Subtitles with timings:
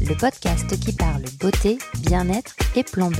[0.00, 3.18] le podcast qui parle beauté, bien-être et plan B.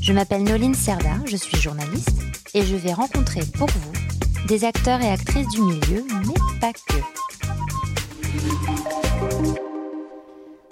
[0.00, 2.20] Je m'appelle Noline Serda, je suis journaliste
[2.54, 3.92] et je vais rencontrer pour vous
[4.46, 7.00] des acteurs et actrices du milieu, mais pas que.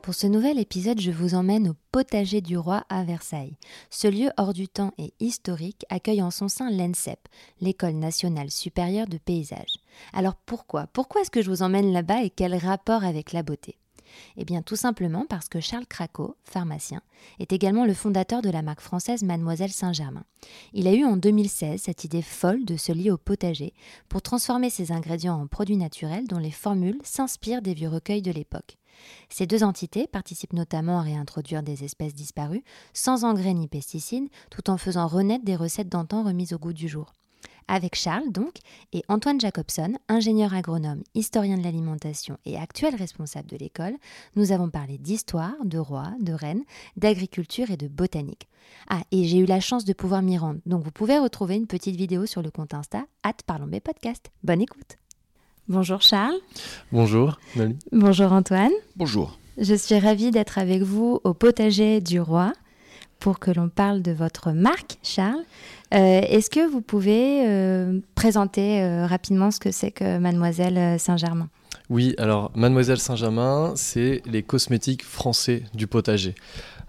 [0.03, 3.57] Pour ce nouvel épisode, je vous emmène au potager du roi à Versailles.
[3.91, 7.19] Ce lieu hors du temps et historique accueille en son sein l'ENSEP,
[7.61, 9.79] l'École nationale supérieure de paysage.
[10.13, 10.87] Alors pourquoi?
[10.89, 13.79] Pourquoi est-ce que je vous emmène là-bas et quel rapport avec la beauté?
[14.37, 17.03] Eh bien, tout simplement parce que Charles Craco, pharmacien,
[17.39, 20.25] est également le fondateur de la marque française Mademoiselle Saint-Germain.
[20.73, 23.73] Il a eu en 2016 cette idée folle de se lier au potager
[24.09, 28.33] pour transformer ses ingrédients en produits naturels dont les formules s'inspirent des vieux recueils de
[28.33, 28.77] l'époque.
[29.29, 34.71] Ces deux entités participent notamment à réintroduire des espèces disparues, sans engrais ni pesticides, tout
[34.71, 37.13] en faisant renaître des recettes d'antan remises au goût du jour.
[37.69, 38.55] Avec Charles, donc,
[38.93, 43.95] et Antoine Jacobson, ingénieur agronome, historien de l'alimentation et actuel responsable de l'école,
[44.37, 46.63] nous avons parlé d'histoire, de roi, de reine,
[46.97, 48.49] d'agriculture et de botanique.
[48.89, 51.67] Ah, et j'ai eu la chance de pouvoir m'y rendre, donc vous pouvez retrouver une
[51.67, 54.31] petite vidéo sur le compte Insta, at Parlons Podcast.
[54.43, 54.99] Bonne écoute
[55.67, 56.39] Bonjour Charles.
[56.93, 57.39] Bonjour
[57.91, 58.73] Bonjour Antoine.
[58.97, 59.39] Bonjour.
[59.57, 62.53] Je suis ravie d'être avec vous au potager du roi
[63.19, 65.45] pour que l'on parle de votre marque, Charles.
[65.95, 71.49] Euh, est-ce que vous pouvez euh, présenter euh, rapidement ce que c'est que Mademoiselle Saint-Germain?
[71.91, 76.35] Oui, alors Mademoiselle Saint-Germain, c'est les cosmétiques français du potager.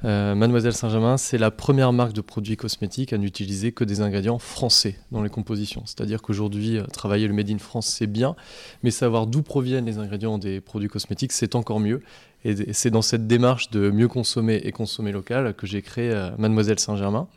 [0.03, 4.99] Mademoiselle Saint-Germain, c'est la première marque de produits cosmétiques à n'utiliser que des ingrédients français
[5.11, 5.81] dans les compositions.
[5.85, 8.35] C'est-à-dire qu'aujourd'hui, travailler le Made in France, c'est bien,
[8.83, 12.03] mais savoir d'où proviennent les ingrédients des produits cosmétiques, c'est encore mieux.
[12.45, 16.29] Et c'est dans cette démarche de mieux consommer et consommer local que j'ai créé euh,
[16.37, 17.27] Mademoiselle Saint-Germain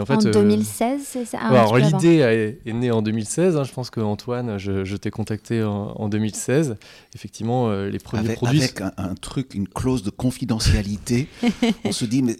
[0.00, 1.38] en, 2016, euh, c'est ça?
[1.42, 3.56] ah, Alors l'idée est, née en 2016.
[3.56, 3.64] Hein.
[3.64, 6.76] je pense que Antoine, je, t'ai contacté en, 2016.
[7.14, 8.62] Effectivement, euh, les premiers produits.
[8.62, 11.28] Avec un, truc, une clause de confidentialité.
[11.84, 12.36] on se dit, mais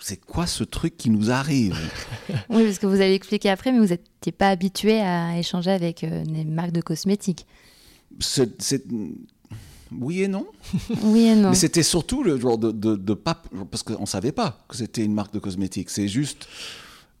[0.00, 1.76] c'est quoi ce truc qui nous arrive?
[2.48, 6.04] Oui, parce que vous allez expliquer après, mais vous n'étiez pas habitué à échanger avec
[6.04, 7.46] euh, des marques de cosmétiques.
[8.18, 8.84] C'est
[9.98, 10.46] oui et non.
[11.02, 11.50] Oui et non.
[11.50, 15.04] Mais c'était surtout le genre de, de, pas, parce qu'on ne savait pas que c'était
[15.04, 15.90] une marque de cosmétiques.
[15.90, 16.46] C'est juste.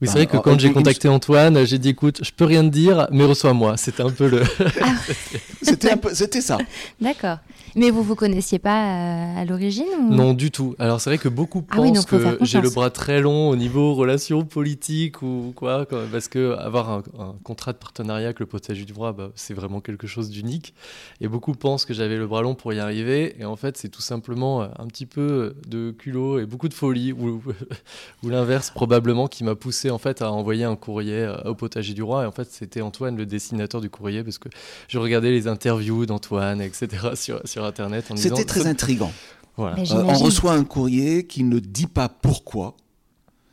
[0.00, 2.68] Oui, c'est vrai que quand j'ai contacté Antoine, j'ai dit écoute, je peux rien te
[2.68, 3.76] dire, mais reçois-moi.
[3.76, 4.42] C'était un peu le.
[4.80, 4.94] Ah.
[5.62, 6.58] c'était, c'était ça.
[7.00, 7.38] D'accord.
[7.76, 10.74] Mais vous vous connaissiez pas euh, à l'origine Non, du tout.
[10.78, 13.94] Alors c'est vrai que beaucoup ah pensent que j'ai le bras très long au niveau
[13.94, 17.02] relations politiques ou quoi, parce que avoir un,
[17.44, 20.74] contrat de partenariat avec le potager du roi, bah, c'est vraiment quelque chose d'unique.
[21.20, 23.36] Et beaucoup pensent que j'avais le bras long pour y arriver.
[23.38, 26.74] Et en fait, c'est tout simplement euh, un petit peu de culot et beaucoup de
[26.74, 27.42] folie, ou,
[28.22, 31.94] ou l'inverse probablement, qui m'a poussé en fait à envoyer un courrier euh, au potager
[31.94, 32.24] du roi.
[32.24, 34.48] Et en fait, c'était Antoine, le dessinateur du courrier, parce que
[34.88, 36.88] je regardais les interviews d'Antoine, etc.
[37.14, 38.06] sur, sur Internet.
[38.16, 39.12] C'était très intrigant.
[39.56, 39.76] Voilà.
[39.78, 42.76] Euh, on reçoit un courrier qui ne dit pas pourquoi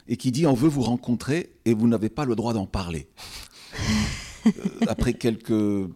[0.08, 3.08] et qui dit on veut vous rencontrer et vous n'avez pas le droit d'en parler.
[4.46, 4.52] Euh,
[4.88, 5.90] après quelques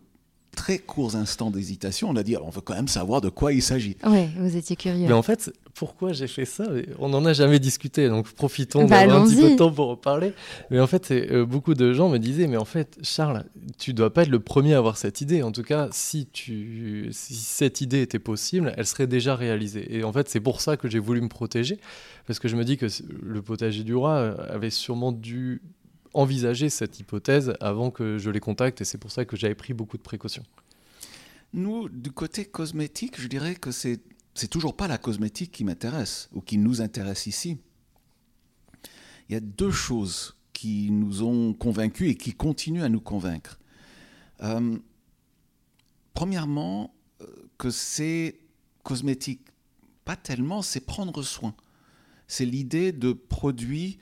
[0.62, 3.64] très courts instants d'hésitation, on a dit on veut quand même savoir de quoi il
[3.64, 3.98] s'agit.
[4.06, 5.08] Oui, vous étiez curieux.
[5.08, 6.66] Mais en fait, pourquoi j'ai fait ça?
[7.00, 9.90] On n'en a jamais discuté, donc profitons bah, d'avoir un petit peu de temps pour
[9.90, 10.34] en parler.
[10.70, 13.46] Mais en fait, euh, beaucoup de gens me disaient, mais en fait, Charles,
[13.80, 15.42] tu dois pas être le premier à avoir cette idée.
[15.42, 19.98] En tout cas, si, tu, si cette idée était possible, elle serait déjà réalisée.
[19.98, 21.80] Et en fait, c'est pour ça que j'ai voulu me protéger,
[22.28, 22.86] parce que je me dis que
[23.24, 25.64] le potager du roi avait sûrement dû
[26.14, 29.74] envisager cette hypothèse avant que je les contacte, et c'est pour ça que j'avais pris
[29.74, 30.44] beaucoup de précautions.
[31.54, 34.00] Nous, du côté cosmétique, je dirais que c'est
[34.34, 37.58] c'est toujours pas la cosmétique qui m'intéresse ou qui nous intéresse ici.
[39.28, 43.60] Il y a deux choses qui nous ont convaincus et qui continuent à nous convaincre.
[44.42, 44.78] Euh,
[46.14, 47.26] premièrement, euh,
[47.58, 48.40] que c'est
[48.84, 49.42] cosmétique.
[50.06, 51.56] Pas tellement, c'est prendre soin.
[52.28, 54.00] C'est l'idée de produits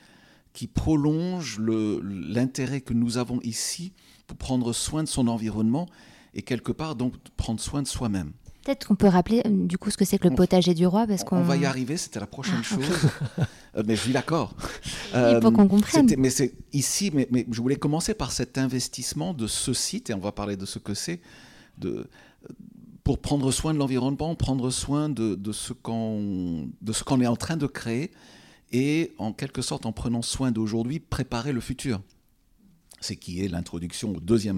[0.60, 3.94] qui prolongent l'intérêt que nous avons ici
[4.28, 5.86] pour prendre soin de son environnement
[6.34, 8.34] et quelque part donc prendre soin de soi-même.
[8.66, 11.08] Peut-être qu'on peut rappeler euh, du coup ce que c'est que le potager du roi
[11.08, 12.86] parce qu'on on va y arriver, c'était la prochaine ah, chose.
[13.76, 14.56] Euh, mais je suis d'accord.
[15.14, 16.12] Il faut qu'on comprenne.
[16.18, 20.16] Mais c'est ici, mais, mais, je voulais commencer par cet investissement de ce site et
[20.16, 21.22] on va parler de ce que c'est
[21.78, 22.10] de
[23.04, 27.68] pour prendre soin de l'environnement, prendre soin de, de ce qu'on est en train de
[27.68, 28.10] créer
[28.72, 32.02] et en quelque sorte en prenant soin d'aujourd'hui, préparer le futur.
[33.02, 34.14] C'est qui est l'introduction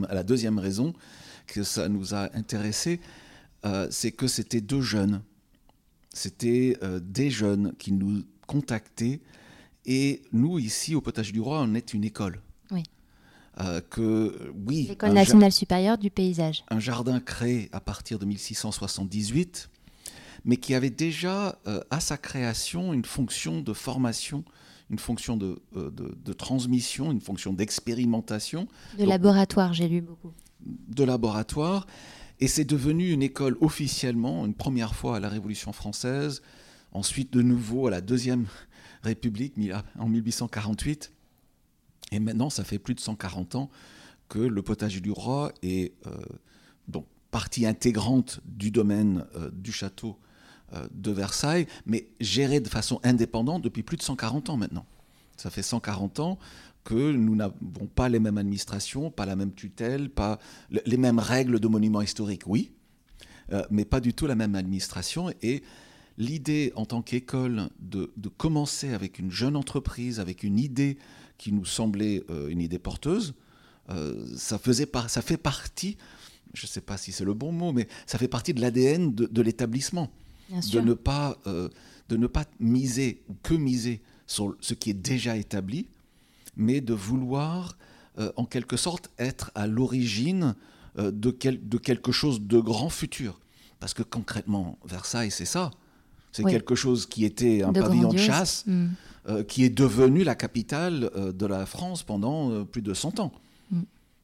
[0.10, 0.94] à la deuxième raison
[1.48, 3.00] que ça nous a intéressés,
[3.66, 5.22] euh, c'est que c'était deux jeunes.
[6.14, 9.22] C'était euh, des jeunes qui nous contactaient
[9.86, 12.42] et nous, ici, au Potage du Roi, on est une école.
[12.70, 12.84] Oui.
[13.60, 16.64] Euh, que, oui L'école nationale supérieure du paysage.
[16.70, 19.70] Un jardin créé à partir de 1678,
[20.46, 24.44] mais qui avait déjà euh, à sa création une fonction de formation,
[24.90, 28.68] une fonction de, euh, de, transmission, une fonction d'expérimentation.
[28.98, 30.32] De laboratoire, j'ai lu beaucoup.
[30.60, 31.88] De laboratoire.
[32.40, 36.42] Et c'est devenu une école officiellement, une première fois à la Révolution française,
[36.92, 38.48] ensuite de nouveau à la Deuxième
[39.04, 39.54] République
[39.98, 41.12] en 1848.
[42.12, 43.70] Et maintenant, ça fait plus de 140 ans
[44.28, 46.18] que le potager du roi est euh,
[46.88, 50.18] donc partie intégrante du domaine euh, du château
[50.94, 54.86] de Versailles, mais géré de façon indépendante depuis plus de 140 ans maintenant.
[55.38, 56.40] Ça fait 140 ans
[56.84, 60.40] que nous n'avons pas les mêmes administrations, pas la même tutelle, pas
[60.70, 62.72] les mêmes règles de monuments historiques, oui,
[63.70, 65.30] mais pas du tout la même administration.
[65.42, 65.62] Et
[66.18, 70.98] l'idée en tant qu'école de, commencer avec une jeune entreprise, avec une idée
[71.38, 73.34] qui nous semblait euh, une idée porteuse,
[73.90, 75.98] euh, ça, faisait ça fait partie,
[76.54, 79.14] je ne sais pas si c'est le bon mot, mais ça fait partie de l'ADN
[79.14, 80.10] de, l'établissement.
[80.72, 81.70] De ne, pas, euh,
[82.10, 85.88] de ne pas miser ou que miser sur ce qui est déjà établi,
[86.56, 87.78] mais de vouloir
[88.36, 90.54] en quelque sorte être à l'origine
[90.98, 93.40] de, de quelque chose de grand futur.
[93.80, 95.72] Parce que concrètement, Versailles, c'est ça.
[96.32, 98.88] C'est quelque chose qui était un pavillon de chasse, mm.
[99.28, 103.20] euh, qui est devenu la capitale euh, de la France pendant euh, plus de 100
[103.20, 103.32] ans.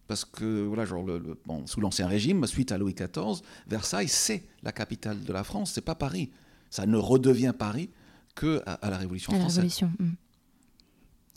[0.08, 4.72] Parce que, voilà, genre le, sous l'Ancien Régime, suite à Louis XIV, Versailles, c'est la
[4.72, 6.32] capitale de la France, c'est pas Paris.
[6.70, 7.90] Ça ne redevient Paris
[8.36, 9.58] que à, la Révolution à française.
[9.58, 9.92] La Révolution.
[10.00, 10.12] Mm.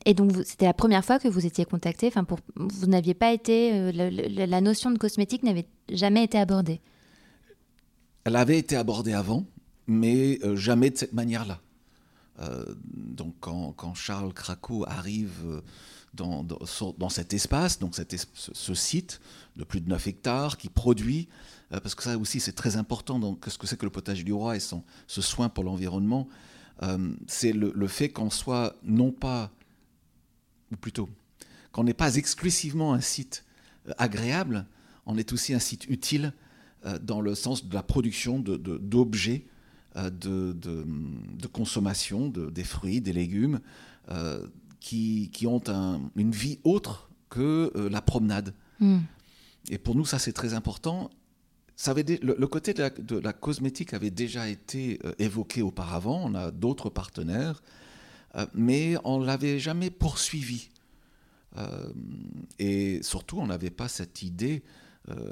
[0.07, 2.07] Et donc, c'était la première fois que vous étiez contacté.
[2.07, 3.93] Enfin, pour, vous n'aviez pas été.
[3.93, 6.81] la notion de cosmétique n'avait jamais été abordée.
[8.25, 9.45] Elle avait été abordée avant,
[9.87, 11.61] mais euh, jamais de cette manière-là.
[12.41, 12.65] Euh,
[12.95, 15.63] donc quand, Charles Craco arrive
[16.19, 19.21] euh, dans, dans, cet espace, donc ce, site
[19.57, 21.29] de plus de 9 hectares qui produit,
[21.71, 24.33] parce que ça aussi c'est très important dans ce que c'est que le potager du
[24.33, 26.29] roi et son, ce soin pour l'environnement,
[27.29, 29.53] c'est le, le, fait qu'on soit non pas,
[30.73, 31.09] ou plutôt,
[31.71, 33.45] qu'on n'est pas exclusivement un site
[33.99, 34.67] agréable,
[35.07, 36.33] on est aussi un site utile
[37.03, 39.45] dans le sens de la production d'objets
[39.95, 43.61] de, euh, de, de, consommation de, des fruits, des légumes,
[44.11, 44.47] euh,
[44.81, 45.63] qui, qui, ont
[46.17, 48.55] une vie autre que euh, la promenade.
[48.81, 49.01] Hmm.
[49.69, 51.11] Et pour nous, ça c'est très important.
[51.77, 56.35] Ça avait le, côté de la, de la, cosmétique avait déjà été évoqué auparavant, on
[56.35, 57.63] a d'autres partenaires,
[58.53, 60.69] mais on ne l'avait jamais poursuivi.
[62.59, 64.63] et surtout, on n'avait pas cette idée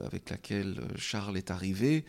[0.07, 2.07] avec laquelle Charles est arrivé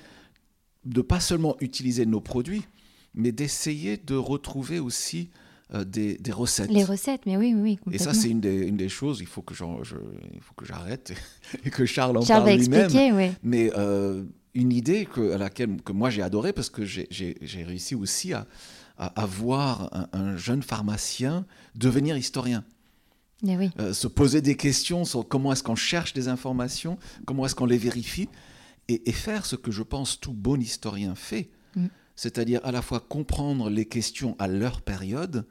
[0.86, 2.65] de pas seulement utiliser nos produits,
[3.13, 5.30] mais d'essayer de retrouver aussi
[5.74, 6.71] euh, des, recettes.
[6.71, 7.80] Les recettes, mais oui, oui.
[7.92, 11.13] Et ça, c'est une des, une des, choses, il faut que j'arrête
[11.66, 13.16] et que Charles en parle lui-même.
[13.16, 13.31] Oui.
[13.44, 14.24] Mais euh,
[14.56, 18.48] une idée que, à laquelle que moi j'ai adoré parce que j'ai réussi aussi à,
[18.98, 22.63] à, voir un, jeune pharmacien devenir historien.
[23.44, 23.70] Oui.
[23.79, 27.65] Euh, se poser des questions sur comment est-ce qu'on cherche des informations, comment est-ce qu'on
[27.65, 28.27] les vérifie
[28.89, 31.86] et, faire ce que je pense tout bon historien fait, mm.
[32.15, 35.46] c'est-à-dire à la fois comprendre les questions à leur période,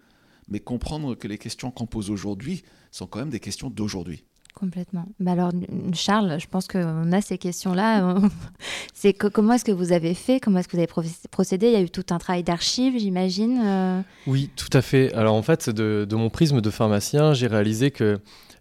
[0.49, 4.25] mais comprendre que les questions qu'on pose aujourd'hui sont quand même des questions d'aujourd'hui.
[4.55, 5.07] Complètement.
[5.21, 5.53] Bah alors,
[5.93, 8.17] Charles, je pense qu'on a ces questions-là.
[8.95, 10.41] C'est que, comment est-ce que vous avez fait?
[10.41, 11.69] Comment est-ce que vous avez procédé?
[11.69, 15.15] Il y a eu tout un travail d'archives, j'imagine euh Oui, tout à fait.
[15.15, 18.19] Alors, en fait, de, de mon prisme de pharmacien, j'ai réalisé que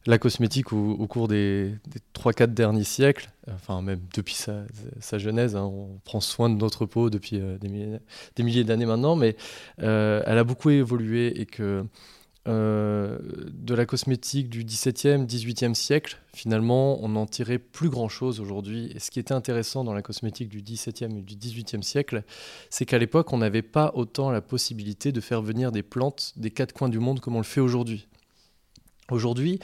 [0.08, 4.64] la cosmétique au, cours des, des 3-4 derniers siècles, enfin même depuis sa,
[5.02, 9.18] sa genèse, hein, on prend soin de notre peau depuis euh, des milliers, d'années maintenant,
[9.18, 9.36] mais
[9.84, 11.84] euh, elle a beaucoup évolué et que
[12.48, 13.18] euh,
[13.52, 18.90] de la cosmétique du 17e, 18e siècle, finalement, on n'en tirait plus grand-chose aujourd'hui.
[18.96, 22.24] Et ce qui était intéressant dans la cosmétique du 17e et du 18e siècle,
[22.70, 26.52] c'est qu'à l'époque, on n'avait pas autant la possibilité de faire venir des plantes des
[26.52, 28.08] quatre coins du monde comme on le fait aujourd'hui.
[29.10, 29.60] Aujourd'hui,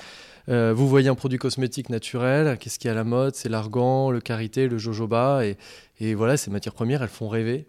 [0.49, 3.35] euh, vous voyez un produit cosmétique naturel, qu'est-ce qui est à la mode?
[3.35, 7.65] C'est l'argan, le karité, le jojoba, et, voilà, ces matières premières, elles font rêver.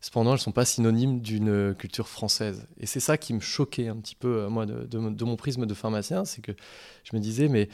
[0.00, 2.66] Cependant, elles ne sont pas synonymes d'une culture française.
[2.78, 5.74] Et c'est ça qui me choquait un petit peu, euh, moi, de, mon prisme de
[5.74, 6.52] pharmacien, c'est que
[7.04, 7.68] je me disais, mais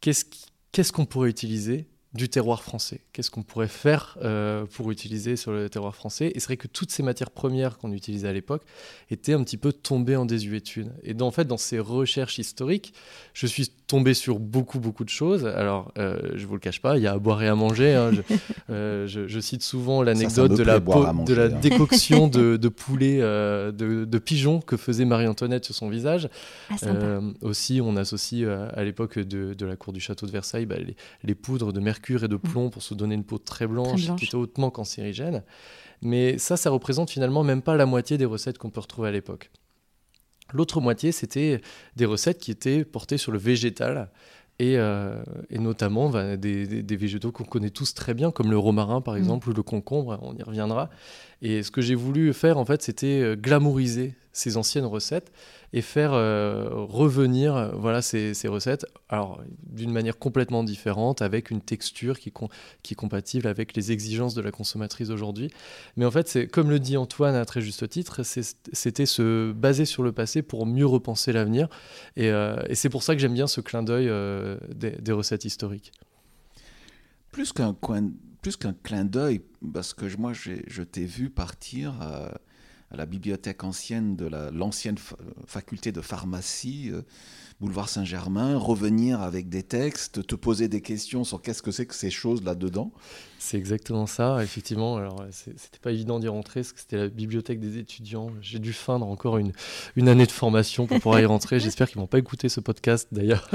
[0.00, 3.00] qu'est-ce qu'on pourrait utiliser du terroir français.
[3.12, 6.32] Qu'est-ce qu'on pourrait faire euh, pour utiliser sur le terroir français?
[6.34, 8.62] Et c'est vrai que toutes ces matières premières qu'on utilisait à l'époque
[9.10, 10.92] étaient un petit peu tombées en désuétude.
[11.04, 12.92] Et en fait, dans ces recherches historiques,
[13.34, 15.46] je suis tombé sur beaucoup, beaucoup de choses.
[15.46, 17.94] Alors, euh, je vous le cache pas, il y a à boire et à manger.
[17.94, 18.10] Hein.
[18.68, 21.48] Euh, je, cite souvent l'anecdote de la, de la hein.
[21.62, 26.28] décoction de, de poulet, de, de pigeons que faisait Marie-Antoinette sur son visage.
[26.70, 26.74] Ah,
[27.42, 30.96] aussi, on associe à l'époque de, de, la cour du château de Versailles bah, les,
[31.22, 32.40] les poudres de mercure et de mm.
[32.40, 35.42] plomb pour se donner une peau très blanche, qui était hautement cancérigène.
[36.02, 39.12] Mais ça, ça représente finalement même pas la moitié des recettes qu'on peut retrouver à
[39.12, 39.50] l'époque.
[40.52, 41.60] L'autre moitié, c'était
[41.96, 44.10] des recettes qui étaient portées sur le végétal,
[44.58, 49.00] et, euh, notamment bah, des, des, végétaux qu'on connaît tous très bien, comme le romarin
[49.00, 49.18] par mm.
[49.18, 50.88] exemple, ou le concombre, on y reviendra.
[51.42, 55.32] Et ce que j'ai voulu faire, en fait, c'était euh, glamouriser ces anciennes recettes
[55.72, 61.60] et faire euh, revenir euh, voilà, ces, recettes alors d'une manière complètement différente, avec une
[61.62, 62.32] texture qui,
[62.82, 65.50] qui est compatible avec les exigences de la consommatrice d'aujourd'hui.
[65.96, 69.86] Mais en fait, c'est comme le dit Antoine à très juste titre, c'était se baser
[69.86, 71.68] sur le passé pour mieux repenser l'avenir.
[72.16, 72.30] Et,
[72.74, 74.10] c'est pour ça que j'aime bien ce clin d'œil
[74.74, 75.92] des, des, recettes historiques.
[77.32, 78.10] Plus qu'un coin
[78.46, 79.40] plus qu'un clin d'œil,
[79.74, 82.30] parce que moi, je t'ai vu partir à,
[82.96, 84.94] la bibliothèque ancienne de l'ancienne
[85.48, 87.02] faculté de pharmacie, euh,
[87.60, 91.94] boulevard Saint-Germain, revenir avec des textes, te poser des questions sur qu'est-ce que c'est que
[91.96, 92.92] ces choses là-dedans.
[93.40, 94.96] C'est exactement ça, effectivement.
[94.96, 98.30] Alors, c'était pas évident d'y rentrer, parce que c'était la bibliothèque des étudiants.
[98.40, 99.50] J'ai dû feindre encore une,
[99.96, 101.58] une année de formation pour pouvoir y rentrer.
[101.66, 103.50] J'espère qu'ils vont pas écouter ce podcast, d'ailleurs.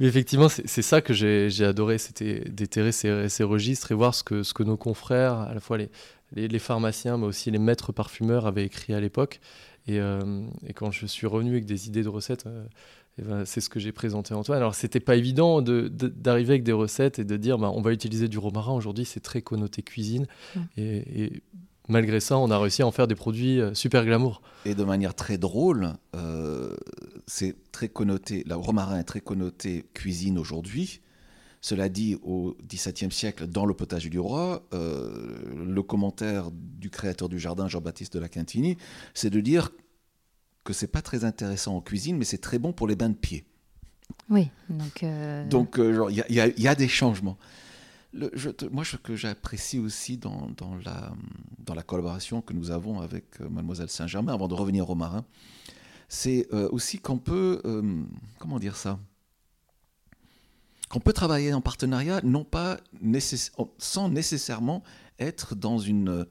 [0.00, 4.42] Mais effectivement, c'est ça que j'ai adoré, c'était d'éterrer ces, registres et voir ce que,
[4.42, 5.90] ce que nos confrères, à la fois les,
[6.32, 9.40] les, pharmaciens, mais aussi les maîtres parfumeurs avaient écrit à l'époque.
[9.86, 12.64] Et, euh, et, quand je suis revenu avec des idées de recettes, euh,
[13.18, 14.58] eh ben, c'est ce que j'ai présenté à Antoine.
[14.58, 18.28] Alors, c'était pas évident d'arriver avec des recettes et de dire bah, on va utiliser
[18.28, 18.72] du romarin.
[18.72, 20.26] Aujourd'hui, c'est très connoté cuisine.
[20.76, 21.42] Et, et,
[21.90, 24.40] malgré ça, on a réussi à en faire des produits euh, super glamour.
[24.64, 26.74] Et de manière très drôle, euh,
[27.26, 31.00] c'est très connoté, le romarin est très connoté cuisine aujourd'hui.
[31.60, 37.28] Cela dit, au XVIIe siècle, dans le potager du roi, euh, le commentaire du créateur
[37.28, 38.78] du jardin, Jean-Baptiste de la Quintini,
[39.12, 39.70] c'est de dire
[40.64, 43.14] que c'est pas très intéressant en cuisine, mais c'est très bon pour les bains de
[43.14, 43.44] pied.
[44.30, 45.04] Oui, donc.
[45.48, 47.36] Donc, il y, a des changements
[48.12, 50.50] moi, ce que j'apprécie aussi dans,
[50.84, 55.24] la, collaboration que nous avons avec euh, Mademoiselle Saint-Germain, avant de revenir au marin,
[56.08, 58.02] c'est euh, aussi qu'on peut, euh,
[58.38, 58.98] comment dire ça?
[60.88, 62.78] Qu'on peut travailler en partenariat, non pas
[63.78, 64.82] sans nécessairement
[65.20, 66.26] être dans une,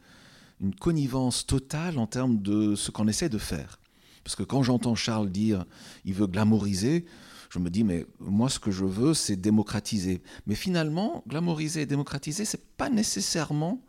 [0.59, 3.79] une connivence totale en termes de ce qu'on essaie de faire.
[4.25, 5.65] Parce que quand j'entends Charles dire
[6.03, 7.05] il veut glamouriser,
[7.49, 10.21] je me dis, mais moi, ce que je veux, c'est démocratiser.
[10.45, 13.81] Mais finalement, glamouriser et démocratiser, c'est pas nécessairement,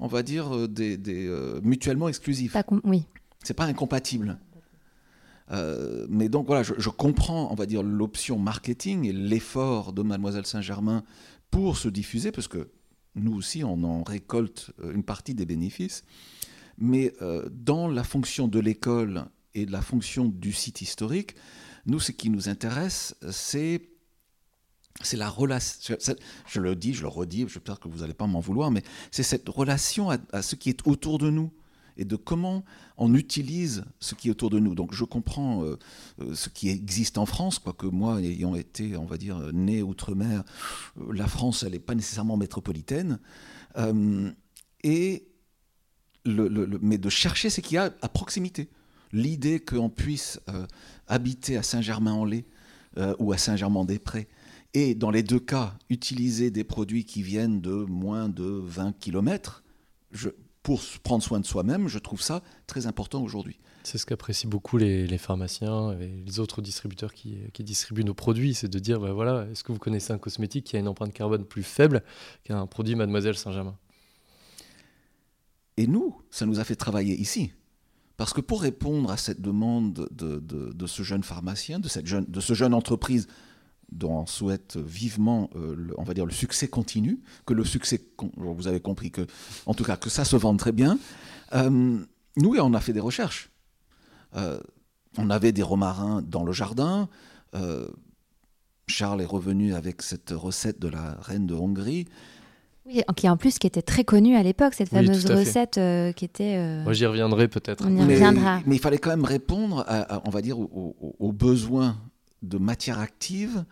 [0.00, 2.52] on va dire, euh, des, euh, mutuellement exclusifs.
[2.52, 3.04] Pas oui.
[3.44, 4.38] C'est pas incompatible.
[5.52, 10.46] Euh, mais donc voilà, je, comprends, on va dire, l'option marketing et l'effort de Mademoiselle
[10.46, 11.04] Saint-Germain
[11.50, 12.70] pour se diffuser, parce que
[13.14, 16.04] nous aussi, on en récolte une partie des bénéfices.
[16.78, 17.12] Mais
[17.50, 21.36] dans la fonction de l'école et de la fonction du site historique,
[21.86, 23.88] nous, ce qui nous intéresse, c'est
[25.00, 25.96] c'est la relation,
[26.46, 29.22] je, le dis, je le redis, j'espère que vous n'allez pas m'en vouloir, mais c'est
[29.22, 31.50] cette relation à, ce qui est autour de nous
[31.96, 32.64] et de comment
[32.96, 34.74] on utilise ce qui est autour de nous.
[34.74, 35.78] Donc je comprends euh,
[36.20, 40.44] euh, ce qui existe en France, quoique moi, ayant été, on va dire, né outre-mer,
[41.00, 43.18] euh, la France, elle n'est pas nécessairement métropolitaine.
[44.84, 45.26] et
[46.24, 48.68] le, mais de chercher ce qu'il y a à proximité
[49.12, 50.66] l'idée qu'on puisse euh,
[51.06, 52.44] habiter à Saint-Germain-en-Laye
[52.98, 54.28] euh, ou à Saint-Germain-des-Prés
[54.74, 59.62] et dans les deux cas utiliser des produits qui viennent de moins de 20 km
[60.62, 63.58] pour prendre soin de soi-même, je trouve ça très important aujourd'hui.
[63.82, 68.68] C'est ce qu'apprécient beaucoup les, pharmaciens et les autres distributeurs qui, distribuent nos produits, c'est
[68.68, 71.44] de dire, bah voilà, est-ce que vous connaissez un cosmétique qui a une empreinte carbone
[71.44, 72.02] plus faible
[72.44, 73.76] qu'un produit Mademoiselle Saint-Germain?
[75.76, 77.52] Et nous, ça nous a fait travailler ici.
[78.22, 82.38] Parce que pour répondre à cette demande de, ce jeune pharmacien, de, cette jeune, de
[82.38, 83.26] ce jeune entreprise
[83.90, 88.00] dont on souhaite vivement, euh, le, on va dire, le succès continu, que le succès,
[88.36, 89.26] vous avez compris que,
[89.66, 91.00] en tout cas, que ça se vende très bien,
[91.52, 91.98] euh,
[92.36, 93.50] nous, on a fait des recherches.
[94.36, 94.60] Euh,
[95.18, 97.08] on avait des romarins dans le jardin.
[98.86, 102.06] Charles est revenu avec cette recette de la reine de Hongrie.
[102.84, 106.24] Oui, qui en plus qui était très connue à l'époque, cette fameuse recette euh, qui
[106.24, 106.56] était.
[106.56, 107.84] Euh, Moi, j'y reviendrai peut-être.
[107.86, 108.60] On y reviendra.
[108.66, 111.96] Mais il fallait quand même répondre, à, on va dire, aux, besoins
[112.42, 113.64] de matière active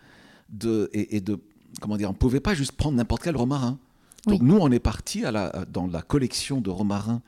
[0.49, 1.39] de, et, de,
[1.81, 3.79] comment dire, on pouvait pas juste prendre n'importe quel romarin.
[4.27, 5.23] Donc nous, on est parti
[5.69, 7.21] dans la collection de romarins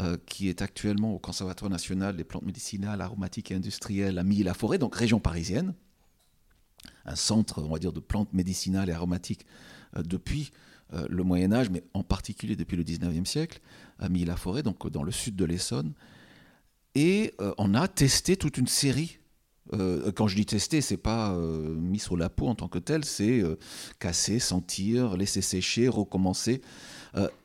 [0.00, 4.76] euh, qui est actuellement au Conservatoire national des plantes médicinales, aromatiques et industrielles à Milly-la-Forêt,
[4.76, 5.72] donc région parisienne.
[7.04, 9.46] Un centre, on va dire, de plantes médicinales et aromatiques
[9.96, 10.50] euh, depuis
[11.08, 13.60] le Moyen Âge, mais en particulier depuis le 19e siècle,
[13.98, 15.92] à Milly-la-Forêt, donc dans le sud de l'Essonne.
[16.94, 19.18] Et on a testé toute une série
[20.14, 23.42] quand je dis tester, c'est pas mis sur la peau en tant que tel, c'est
[23.98, 26.60] casser, sentir, laisser sécher, recommencer,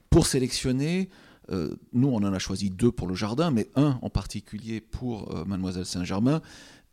[0.09, 1.09] pour sélectionner
[1.51, 5.35] euh, nous, on en a choisi deux pour le jardin, mais un en particulier pour
[5.35, 6.41] euh, Mademoiselle Saint-Germain,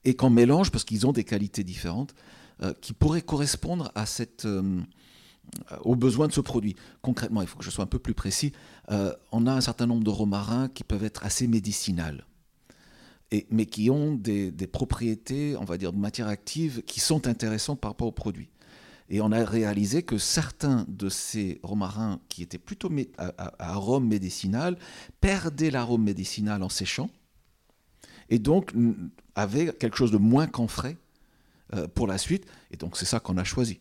[0.04, 2.14] et qu'on mélange parce qu'ils ont des qualités différentes
[2.62, 4.46] euh, qui pourraient correspondre à cette,
[5.82, 6.76] aux besoins de ce produit.
[7.02, 8.52] Concrètement, il faut que je sois un peu plus précis.
[8.88, 12.26] on a un certain nombre de romarins qui peuvent être assez médicinales.
[13.32, 17.80] Et, mais qui ont des, propriétés, on va dire, de matière active qui sont intéressantes
[17.80, 18.48] par rapport au produit.
[19.08, 24.76] Et on a réalisé que certains de ces romarins qui étaient plutôt à, arôme médicinal
[25.20, 27.08] perdaient l'arôme médicinal en séchant
[28.28, 28.72] et donc
[29.36, 30.96] avaient quelque chose de moins camphré
[31.74, 32.46] euh, pour la suite.
[32.72, 33.78] Et donc c'est ça qu'on a choisi.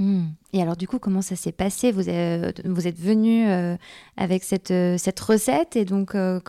[0.00, 0.28] Hmm.
[0.54, 1.92] Et alors du coup, comment ça s'est passé?
[1.92, 3.76] Vous, êtes, vous êtes venu euh,
[4.16, 6.40] avec cette, euh, cette recette et donc euh,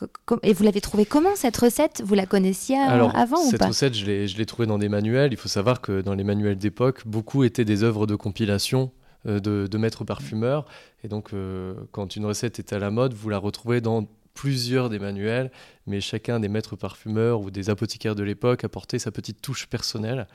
[0.42, 2.02] et vous l'avez trouvée comment cette recette?
[2.06, 3.58] Vous la connaissiez alors, avant ou pas?
[3.58, 5.34] Cette recette, je l'ai trouvée dans des manuels.
[5.34, 8.90] Il faut savoir que dans les manuels d'époque, beaucoup étaient des œuvres de compilation
[9.26, 10.66] de, de, maîtres parfumeurs.
[11.04, 11.32] Et donc,
[11.92, 15.52] quand une recette est à la mode, vous la retrouvez dans plusieurs des manuels,
[15.88, 20.26] mais chacun des maîtres parfumeurs ou des apothicaires de l'époque apportait sa petite touche personnelle.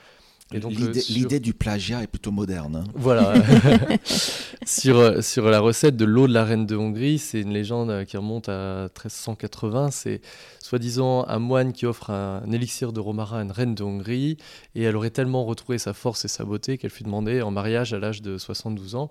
[0.52, 2.76] L'idée du plagiat est plutôt moderne.
[2.76, 2.84] Hein.
[2.94, 3.34] Voilà.
[4.64, 7.90] sur, euh, sur la recette de l'eau de la reine de Hongrie, c'est une légende
[7.90, 9.90] euh, qui remonte à 1380.
[9.90, 10.20] C'est
[10.60, 14.36] soi-disant un moine qui offre un, élixir de romarin à une reine de Hongrie.
[14.76, 17.92] Et elle aurait tellement retrouvé sa force et sa beauté qu'elle fut demandée en mariage
[17.92, 19.10] à l'âge de 72 ans.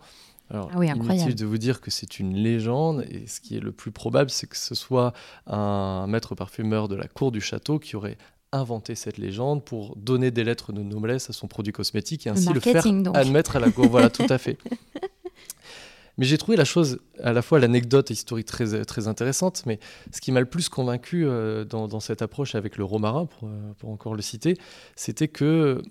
[0.51, 3.59] Alors, ah oui, inutile de vous dire que c'est une légende, et ce qui est
[3.59, 5.11] le plus probable, c'est que ce soit
[5.47, 8.19] un maître parfumeur de la cour du château qui aurait
[8.55, 12.51] inventé cette légende pour donner des lettres de noblesse à son produit cosmétique et ainsi
[12.51, 13.87] le, faire admettre à la cour.
[13.87, 14.57] voilà, tout à fait.
[16.17, 19.79] Mais j'ai trouvé la chose, à la fois l'anecdote historique très, très intéressante, mais
[20.13, 23.73] ce qui m'a le plus convaincu euh, dans, cette approche avec le romarin, pour, euh,
[23.77, 24.55] pour encore le citer,
[24.95, 25.81] c'était que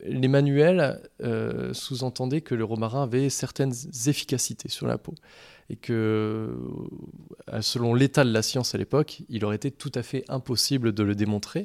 [0.00, 3.72] les manuels euh, sous-entendaient que le romarin avait certaines
[4.06, 5.14] efficacités sur la peau
[5.70, 6.54] et que,
[7.62, 11.02] selon l'état de la science à l'époque, il aurait été tout à fait impossible de
[11.02, 11.64] le démontrer.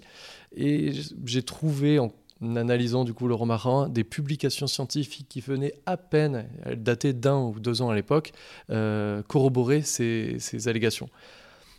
[0.56, 0.92] Et
[1.26, 2.12] j'ai trouvé, en
[2.56, 7.60] analysant du coup le romarin, des publications scientifiques qui venaient à peine, datées d'un ou
[7.60, 8.32] deux ans à l'époque,
[8.70, 11.10] euh, corroborer ces, allégations.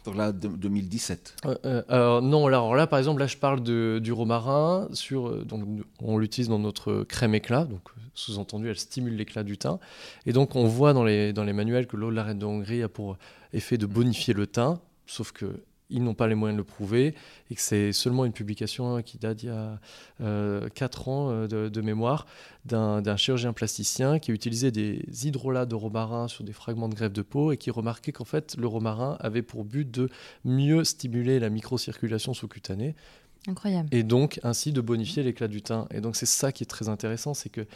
[0.06, 1.36] Donc là, 2017.
[1.66, 4.88] Euh, alors non, alors là, par exemple, là, je parle de, du romarin.
[4.94, 5.64] Sur, donc,
[6.00, 7.82] on l'utilise dans notre crème éclat, donc
[8.14, 9.78] sous-entendu, elle stimule l'éclat du teint.
[10.24, 12.46] Et donc, on voit dans les, dans les manuels que l'eau de la reine de
[12.46, 13.18] Hongrie a pour
[13.52, 17.14] effet de bonifier le teint, sauf que ils n'ont pas les moyens de le prouver
[17.50, 19.80] et que c'est seulement une publication qui date d'il y a
[20.20, 22.26] euh, 4 ans euh, de, mémoire
[22.64, 27.22] d'un chirurgien plasticien qui utilisait des hydrolats de romarin sur des fragments de greffe de
[27.22, 30.08] peau et qui remarquait qu'en fait le romarin avait pour but de
[30.44, 32.94] mieux stimuler la microcirculation sous-cutanée
[33.46, 33.88] Incroyable.
[33.92, 35.86] Et donc, ainsi, de bonifier l'éclat du teint.
[35.90, 37.66] Et donc, c'est ça qui est très intéressant, c'est que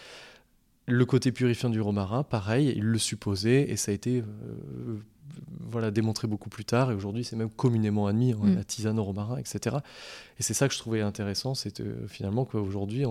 [0.86, 4.98] le côté purifiant du romarin, pareil, il le supposait, et ça a été euh,
[5.74, 8.54] voilà, démontré beaucoup plus tard, et aujourd'hui, c'est même communément admis, en mm.
[8.56, 9.76] la tisane au romarin, etc.
[10.38, 13.04] Et c'est ça que je trouvais intéressant, c'est euh, finalement qu'aujourd'hui,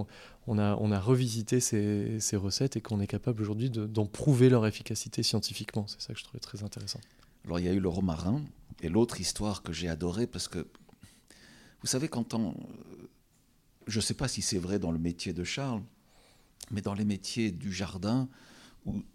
[0.47, 4.49] on, a, on a revisité ces, ces recettes et qu'on est capable aujourd'hui d'en prouver
[4.49, 5.85] leur efficacité scientifiquement.
[5.87, 6.99] C'est ça que je trouvais très intéressant.
[7.45, 8.41] Alors, il y a eu le romarin,
[8.81, 10.65] et l'autre histoire que j'ai adorée, parce que
[11.83, 12.55] vous savez, quand on.
[13.87, 15.81] Je ne sais pas si c'est vrai dans le métier de Charles,
[16.71, 18.29] mais dans les métiers du jardin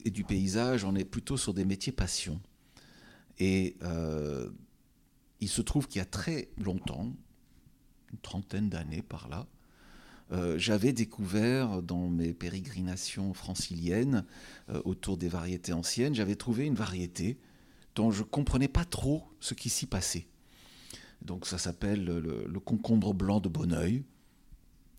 [0.05, 2.39] et du paysage, on est plutôt sur des métiers passion.
[3.39, 4.51] Et euh,
[5.41, 7.13] il se trouve qu'il y a très longtemps,
[8.13, 9.47] une trentaine d'années par là,
[10.31, 14.25] euh, j'avais découvert dans mes pérégrinations franciliennes
[14.69, 17.39] euh, autour des variétés anciennes, j'avais trouvé une variété
[17.95, 20.27] dont je ne comprenais pas trop ce qui s'y passait.
[21.23, 24.05] Donc ça s'appelle le, concombre blanc de Bonneuil.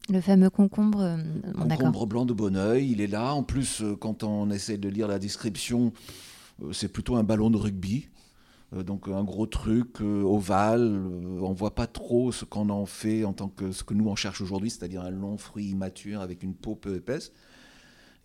[0.10, 1.02] Le fameux concombre.
[1.02, 1.18] Euh,
[1.54, 3.34] concombre blanc de Bonneuil, il est là.
[3.36, 5.94] En plus, quand on essaie de lire la description,
[6.72, 8.10] c'est plutôt un ballon de rugby.
[8.72, 11.02] Donc un gros truc ovale,
[11.42, 14.16] on voit pas trop ce qu'on en fait en tant que ce que nous on
[14.16, 17.32] cherche aujourd'hui, c'est-à-dire un long fruit immature avec une peau peu épaisse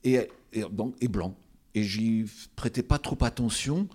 [0.05, 0.29] et,
[0.71, 1.35] donc, et blanc.
[1.75, 2.27] Et j'y
[2.57, 3.89] prêtais pas trop attention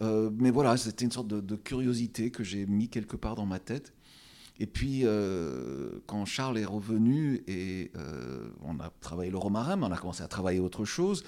[0.00, 3.58] euh, mais voilà, c'était une sorte de, curiosité que j'ai mis quelque part dans ma
[3.58, 3.92] tête.
[4.60, 9.86] Et puis, euh, quand Charles est revenu et euh, on a travaillé le romarin, mais
[9.86, 11.24] on a commencé à travailler autre chose,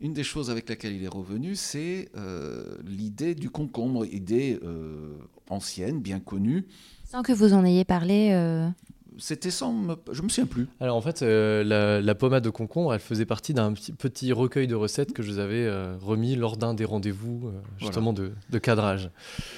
[0.00, 2.10] une des choses avec laquelle il est revenu, c'est
[2.84, 4.60] l'idée du concombre, idée
[5.48, 6.66] ancienne, bien connue.
[7.04, 8.32] Sans que vous en ayez parlé
[9.18, 9.96] c'était sans.
[10.12, 10.68] Je me souviens plus.
[10.80, 14.66] Alors en fait, euh, la, pommade de concombre, elle faisait partie d'un petit, petit, recueil
[14.66, 18.32] de recettes que je vous avais euh, remis lors d'un des rendez-vous euh, justement de,
[18.58, 19.10] cadrage.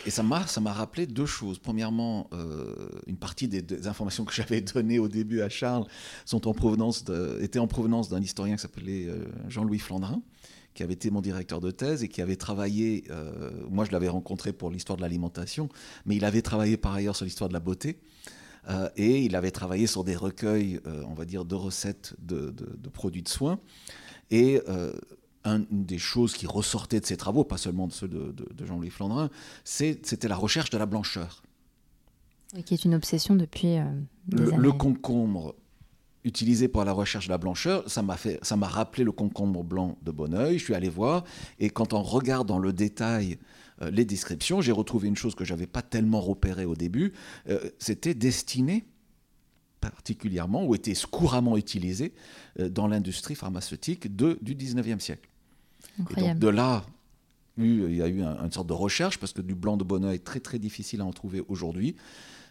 [0.06, 1.58] Et ça m'a, ça m'a rappelé deux choses.
[1.58, 2.28] Premièrement,
[3.06, 5.84] une partie des, informations que j'avais données au début à Charles
[6.24, 7.04] sont en provenance
[7.40, 9.08] étaient en provenance d'un historien qui s'appelait
[9.48, 10.22] Jean-Louis Flandrin
[10.74, 13.04] qui avait été mon directeur de thèse et qui avait travaillé,
[13.70, 15.68] moi je l'avais rencontré pour l'histoire de l'alimentation,
[16.06, 17.98] mais il avait travaillé par ailleurs sur l'histoire de la beauté.
[18.68, 22.52] Euh, et il avait travaillé sur des recueils, euh, on va dire, de recettes de,
[22.92, 23.58] produits de soins.
[24.30, 24.92] Et euh,
[25.44, 29.30] une des choses qui ressortait de ses travaux, pas seulement de ceux de, Jean-Louis Flandrin,
[29.64, 31.42] c'était la recherche de la blancheur.
[32.64, 33.78] qui est une obsession depuis
[34.26, 34.56] des le, années.
[34.58, 35.54] le, concombre
[36.24, 39.64] utilisé pour la recherche de la blancheur, ça m'a fait, ça m'a rappelé le concombre
[39.64, 40.58] blanc de Bonneuil.
[40.58, 41.24] Je suis allé voir
[41.58, 43.38] et quand on regarde dans le détail
[43.82, 47.12] euh, les descriptions, j'ai retrouvé une chose que je n'avais pas tellement repérée au début.
[47.48, 48.84] Euh, c'était destiné
[49.80, 52.12] particulièrement ou était couramment utilisé
[52.58, 55.28] euh, dans l'industrie pharmaceutique de, du 19e siècle.
[55.98, 56.84] de là,
[57.56, 60.24] il y a eu une sorte de recherche parce que du blanc de Bonneuil est
[60.24, 61.96] très très difficile à en trouver aujourd'hui.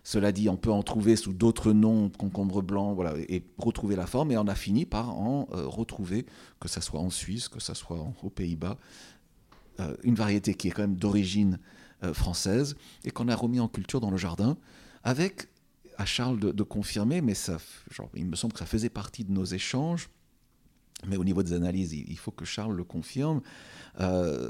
[0.04, 4.32] Cela dit, on peut en trouver sous d'autres noms, concombre blanc, et retrouver la forme.
[4.32, 6.26] Et on a fini par en retrouver,
[6.60, 8.78] que ce soit en Suisse, que ce soit aux Pays-Bas,
[9.80, 11.60] euh, une variété qui est quand même d'origine
[12.04, 14.58] euh, française et qu'on a remis en culture dans le jardin
[15.04, 15.48] avec
[15.98, 17.58] à Charles de, confirmer, mais ça,
[18.16, 20.10] il me semble que ça faisait partie de nos échanges.
[21.08, 23.42] Mais au niveau des analyses, il, faut que Charles le confirme.
[24.00, 24.50] Euh,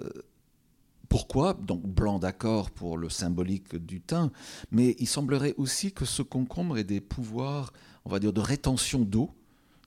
[1.10, 4.32] pourquoi Donc blanc d'accord pour le symbolique du teint,
[4.72, 7.74] mais il semblerait aussi que ce concombre ait des pouvoirs,
[8.06, 9.32] on va dire, de rétention d'eau,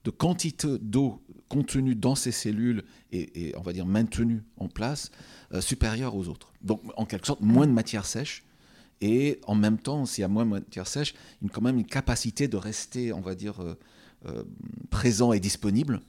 [0.04, 2.82] de quantité d'eau contenue dans ces cellules
[3.12, 5.10] et, on va dire maintenue en place,
[5.54, 6.52] euh, supérieure aux autres.
[6.60, 8.44] Donc en quelque sorte, moins de matière sèche.
[9.00, 11.86] Et en même temps, s'il y a moins de matière sèche, il quand même une
[11.86, 13.78] capacité de rester, on va dire, euh,
[14.26, 14.44] euh,
[14.90, 16.00] présent et disponible,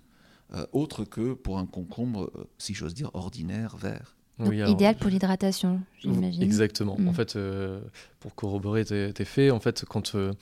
[0.72, 6.42] autre que pour un concombre, si j'ose dire, ordinaire, vert idéal pour l'hydratation, j'imagine.
[6.42, 6.94] Exactement.
[6.94, 7.14] En mm.
[7.14, 7.80] fait, euh,
[8.20, 10.34] pour corroborer tes, faits, en fait, quand euh,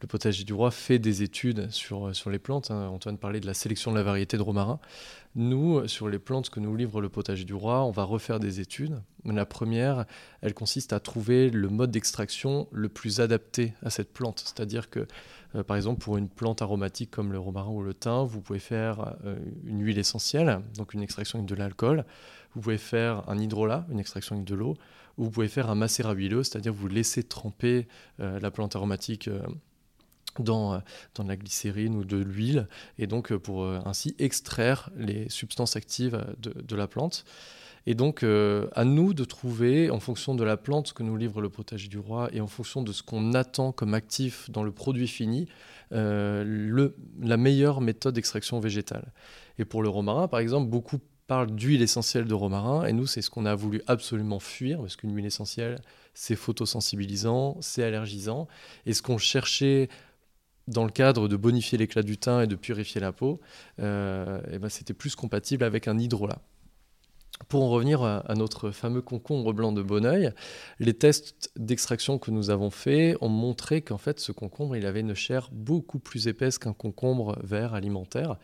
[0.00, 3.40] le potager du roi fait des études sur, euh, sur les plantes, hein, Antoine parlait
[3.40, 4.78] de la sélection de la variété de romarin,
[5.36, 8.58] nous, sur les plantes que nous livre le potager du roi, on va refaire des
[8.58, 9.00] études.
[9.24, 10.06] La première,
[10.40, 14.42] elle consiste à trouver le mode d'extraction le plus adapté à cette plante.
[14.44, 15.06] C'est-à-dire que,
[15.68, 19.14] par exemple, pour une plante aromatique comme le romarin ou le thym, vous pouvez faire
[19.64, 22.04] une huile essentielle, donc une extraction avec de l'alcool.
[22.54, 24.76] Vous pouvez faire un hydrolat, une extraction avec de l'eau,
[25.16, 27.86] ou vous pouvez faire un macérat huileux, c'est-à-dire vous laissez tremper
[28.20, 29.40] euh, la plante aromatique euh,
[30.38, 30.78] dans, euh,
[31.14, 36.24] dans de la glycérine ou de l'huile, et donc pour ainsi extraire les substances actives
[36.38, 37.24] de, de la plante.
[37.86, 41.48] Et donc, à nous de trouver, en fonction de la plante que nous livre le
[41.48, 45.08] potager du roi et en fonction de ce qu'on attend comme actif dans le produit
[45.08, 45.48] fini,
[45.90, 49.12] le, la meilleure méthode d'extraction végétale.
[49.58, 50.98] Et pour le romarin, par exemple, beaucoup
[51.30, 54.96] parle d'huile essentielle de romarin, et nous, c'est ce qu'on a voulu absolument fuir, parce
[54.96, 55.76] qu'une huile essentielle,
[56.12, 58.48] c'est photosensibilisant, c'est allergisant,
[58.84, 59.88] et ce qu'on cherchait
[60.66, 63.40] dans le cadre de bonifier l'éclat du teint et de purifier la peau,
[63.78, 66.40] euh, ben c'était plus compatible avec un hydrolat.
[67.48, 70.32] Pour en revenir à, notre fameux concombre blanc de Bonneuil,
[70.78, 75.00] les tests d'extraction que nous avons faits ont montré qu'en fait ce concombre il avait
[75.00, 78.36] une chair beaucoup plus épaisse qu'un concombre vert alimentaire.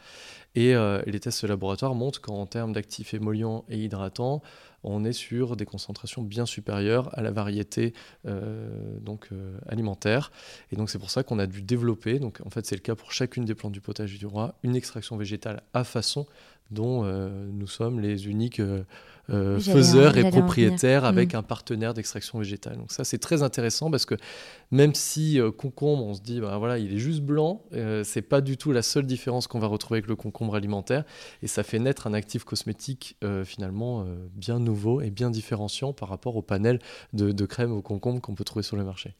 [0.57, 4.43] Et euh, les tests de laboratoire montrent qu'en termes d'actifs émollients et hydratants,
[4.83, 7.93] on est sur des concentrations bien supérieures à la variété
[8.27, 10.33] euh, donc, euh, alimentaire.
[10.73, 12.95] Et donc c'est pour ça qu'on a dû développer, donc en fait c'est le cas
[12.95, 16.27] pour chacune des plantes du potager du roi, une extraction végétale à façon
[16.73, 18.61] dont nous sommes les uniques
[19.29, 21.39] euh, euh, faiseurs et propriétaires avec mm.
[21.39, 22.77] un partenaire d'extraction végétale.
[22.77, 24.15] Donc ça c'est très intéressant parce que
[24.71, 27.65] même si concombre, on se dit bah, voilà il est juste blanc,
[28.05, 31.05] c'est pas du tout la seule différence qu'on va retrouver avec le concombre alimentaire
[31.43, 36.37] et ça fait naître un actif cosmétique finalement bien nouveau et bien différenciant par rapport
[36.37, 36.79] au panel
[37.13, 39.15] de, de crèmes au concombre qu'on peut trouver sur le marché.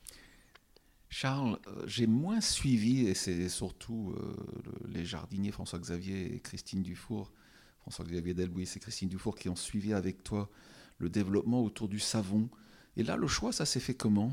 [1.09, 4.15] Charles, j'ai moins suivi, et c'est surtout
[4.89, 7.33] les jardiniers François Xavier et Christine Dufour
[7.87, 10.49] François-Xavier Delbouis et Christine Dufour qui ont suivi avec toi
[10.99, 12.49] le développement autour du savon.
[12.97, 14.33] Et là, le choix, ça s'est fait comment?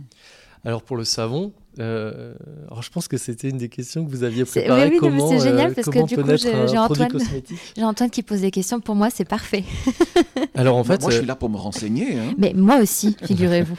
[0.66, 2.34] Alors pour le savon, euh,
[2.68, 4.90] alors je pense que c'était une des questions que vous aviez préparées.
[4.90, 7.12] Oui, oui, c'est génial euh, parce que du coup j'ai Antoine,
[7.82, 8.80] Antoine qui pose des questions.
[8.80, 9.66] Pour moi, c'est parfait.
[10.56, 12.18] Alors en fait, moi je suis euh, là pour me renseigner.
[12.18, 12.34] Hein.
[12.38, 13.76] Mais moi aussi, figurez-vous.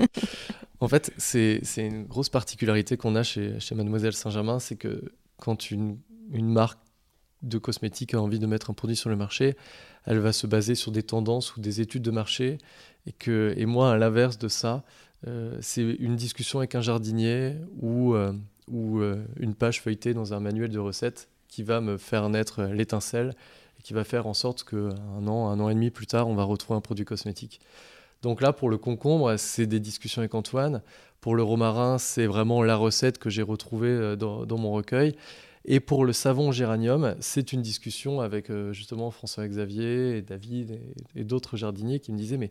[0.80, 5.02] en fait, c'est une grosse particularité qu'on a chez, chez Mademoiselle Saint-Germain, c'est que
[5.38, 5.96] quand une,
[6.30, 6.78] une marque
[7.42, 9.56] de cosmétique a envie de mettre un produit sur le marché,
[10.04, 12.58] elle va se baser sur des tendances ou des études de marché.
[13.06, 14.84] Et, que, et moi, à l'inverse de ça,
[15.26, 18.32] euh, c'est une discussion avec un jardinier ou, euh,
[18.68, 22.62] ou euh, une page feuilletée dans un manuel de recettes qui va me faire naître
[22.64, 23.34] l'étincelle
[23.78, 26.34] et qui va faire en sorte qu'un an, un an et demi plus tard, on
[26.34, 27.60] va retrouver un produit cosmétique.
[28.22, 30.80] Donc là, pour le concombre, c'est des discussions avec Antoine.
[31.20, 35.16] Pour le romarin, c'est vraiment la recette que j'ai retrouvée dans, dans, mon recueil.
[35.64, 40.80] Et pour le savon géranium, c'est une discussion avec justement François-Xavier et David
[41.14, 42.50] et d'autres jardiniers qui me disaient, mais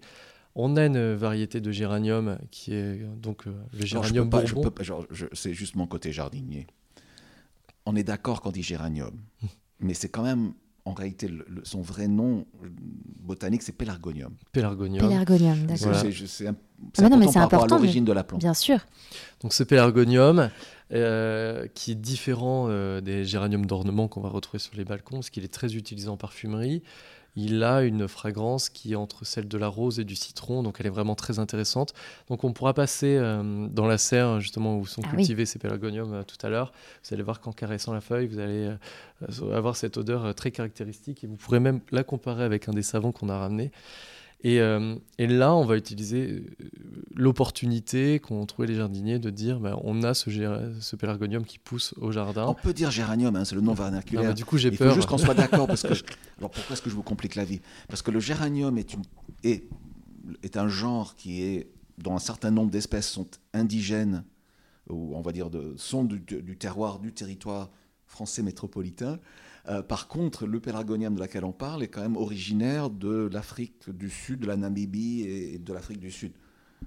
[0.56, 4.71] on a une variété de géranium qui est donc euh, le géranium non, je peux
[4.71, 4.84] pas,
[5.34, 6.67] c'est juste mon côté jardinier.
[7.86, 9.15] On est d'accord quand dit géranium,
[9.80, 11.30] mais c'est quand même en réalité
[11.63, 12.45] son vrai nom
[13.21, 14.34] botanique, c'est pélargonium.
[14.52, 15.08] Pélargonium.
[15.08, 15.95] Pélargonium, d'accord.
[16.26, 18.41] C'est ah important par rapport à l'origine de la plante.
[18.41, 18.80] Bien sûr.
[19.41, 20.50] Donc ce pélargonium,
[20.93, 25.30] euh, qui est différent euh, des géraniums d'ornement qu'on va retrouver sur les balcons, parce
[25.30, 26.84] qu'il est très utilisé en parfumerie
[27.38, 30.77] il a une fragrance qui est entre celle de la rose et du citron, donc
[30.80, 31.93] elle est vraiment très intéressante.
[32.27, 36.25] Donc on pourra passer euh, dans la serre justement où sont ah cultivés ces pélargoniums
[36.25, 36.73] tout à l'heure.
[37.04, 38.69] Vous allez voir qu'en caressant la feuille, vous allez
[39.54, 43.13] avoir cette odeur très caractéristique et vous pourrez même la comparer avec un des savons
[43.13, 43.71] qu'on a ramené.
[44.45, 46.43] Euh, et, là, on va utiliser euh,
[47.15, 50.32] l'opportunité qu'ont trouvé les jardiniers de dire bah, on a ce,
[50.80, 52.47] ce, pélargonium qui pousse au jardin.
[52.47, 54.34] On peut dire géranium, hein, c'est le nom vernaculaire.
[54.34, 54.88] du coup, j'ai peur.
[54.88, 55.67] Il faut juste qu'on soit d'accord.
[55.67, 55.93] parce que
[56.39, 57.62] Alors pourquoi est-ce que je vous complique la vie?
[57.88, 59.04] Parce que le géranium est, une...
[59.43, 59.67] est...
[60.43, 64.23] est un genre qui est dont un certain nombre d'espèces sont indigènes,
[64.89, 65.75] ou on va dire de...
[65.77, 67.69] sont du, du terroir, du territoire
[68.08, 69.19] français métropolitain.
[69.69, 73.89] Euh, par contre, le pélargonium de laquelle on parle est quand même originaire de l'Afrique
[73.89, 76.32] du Sud, de la Namibie et de l'Afrique du Sud.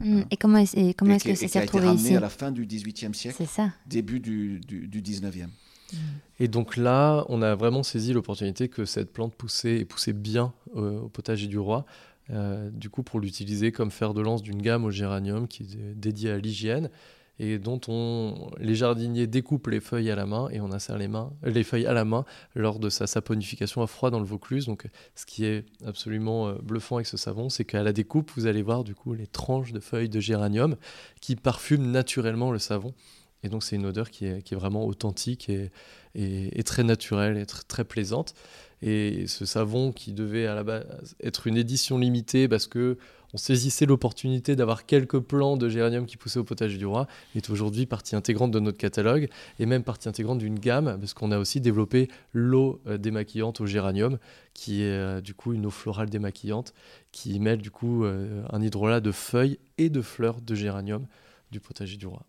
[0.00, 0.22] Hmm.
[0.30, 3.14] Et comment, est, comment est-ce que ça s'est retrouvé ici à la fin du XVIIIe
[3.14, 3.70] siècle, ça.
[3.86, 5.46] début du, du, XIXe.
[5.92, 5.96] Hmm.
[6.40, 10.52] Et donc là, on a vraiment saisi l'opportunité que cette plante poussait et poussait bien
[10.74, 11.86] au potager du roi.
[12.30, 15.94] Euh, du coup, pour l'utiliser comme fer de lance d'une gamme au géranium qui est
[15.94, 16.90] dédiée à l'hygiène
[17.38, 21.08] et dont on, les jardiniers découpent les feuilles à la main et on insère les,
[21.08, 24.66] mains, les feuilles à la main lors de sa saponification à froid dans le Vaucluse.
[24.66, 28.46] Donc, ce qui est absolument euh, bluffant avec ce savon, c'est qu'à la découpe, vous
[28.46, 30.76] allez voir du coup les tranches de feuilles de géranium
[31.20, 32.94] qui parfument naturellement le savon.
[33.42, 35.70] Et donc, c'est une odeur qui est, vraiment authentique et,
[36.14, 38.34] et, très naturelle et très plaisante.
[38.80, 42.96] Et ce savon qui devait à la base être une édition limitée parce que
[43.34, 47.50] on saisissait l'opportunité d'avoir quelques plants de géranium qui poussaient au potager du roi, est
[47.50, 51.38] aujourd'hui partie intégrante de notre catalogue et même partie intégrante d'une gamme, parce qu'on a
[51.38, 54.18] aussi développé l'eau euh, démaquillante au géranium,
[54.54, 56.74] qui est euh, du coup une eau florale démaquillante,
[57.10, 61.06] qui mêle du coup euh, un hydrolat de feuilles et de fleurs de géranium
[61.50, 62.22] du potager du roi.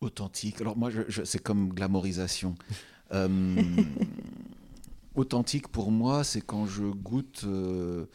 [0.00, 0.60] Authentique.
[0.60, 0.90] Alors moi,
[1.24, 2.54] c'est comme glamorisation.
[5.14, 8.06] authentique pour moi, c'est quand je goûte euh,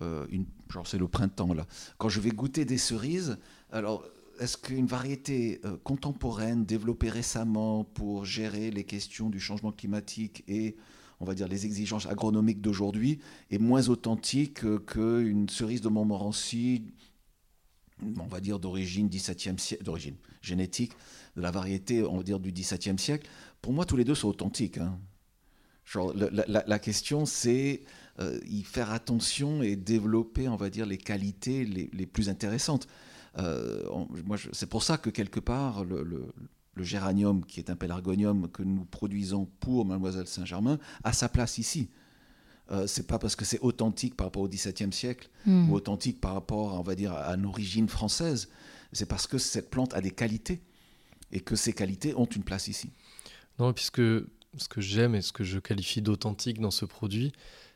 [0.00, 1.66] une, genre c'est le printemps là,
[1.98, 3.38] quand je vais goûter des cerises,
[3.70, 4.04] alors
[4.40, 10.76] est-ce qu'une variété euh, contemporaine développée récemment pour gérer les questions du changement climatique et
[11.20, 16.92] on va dire les exigences agronomiques d'aujourd'hui est moins authentique qu'une cerise de Montmorency,
[18.18, 20.92] on va dire d'origine 17e siècle, d'origine génétique,
[21.36, 23.28] de la variété, on va dire du 17e siècle?
[23.60, 24.78] Pour moi, tous les deux sont authentiques.
[24.78, 24.98] Hein.
[25.84, 27.82] Genre, la, la question, c'est
[28.20, 32.86] euh, y faire attention et développer, on va dire, les qualités les, plus intéressantes.
[33.38, 33.82] Euh,
[34.52, 36.26] c'est pour ça que quelque part, le,
[36.76, 41.88] géranium, qui est un pélargonium que nous produisons pour Mademoiselle Saint-Germain, a sa place ici.
[42.70, 45.70] Euh, c'est pas parce que c'est authentique par rapport au XVIIe siècle hmm.
[45.70, 48.48] ou authentique par rapport, on va dire, à une origine française.
[48.92, 50.60] C'est parce que cette plante a des qualités
[51.32, 52.90] et que ces qualités ont une place ici.
[53.58, 57.32] Non, puisque ce que j'aime et ce que je qualifie d'authentique dans ce produit,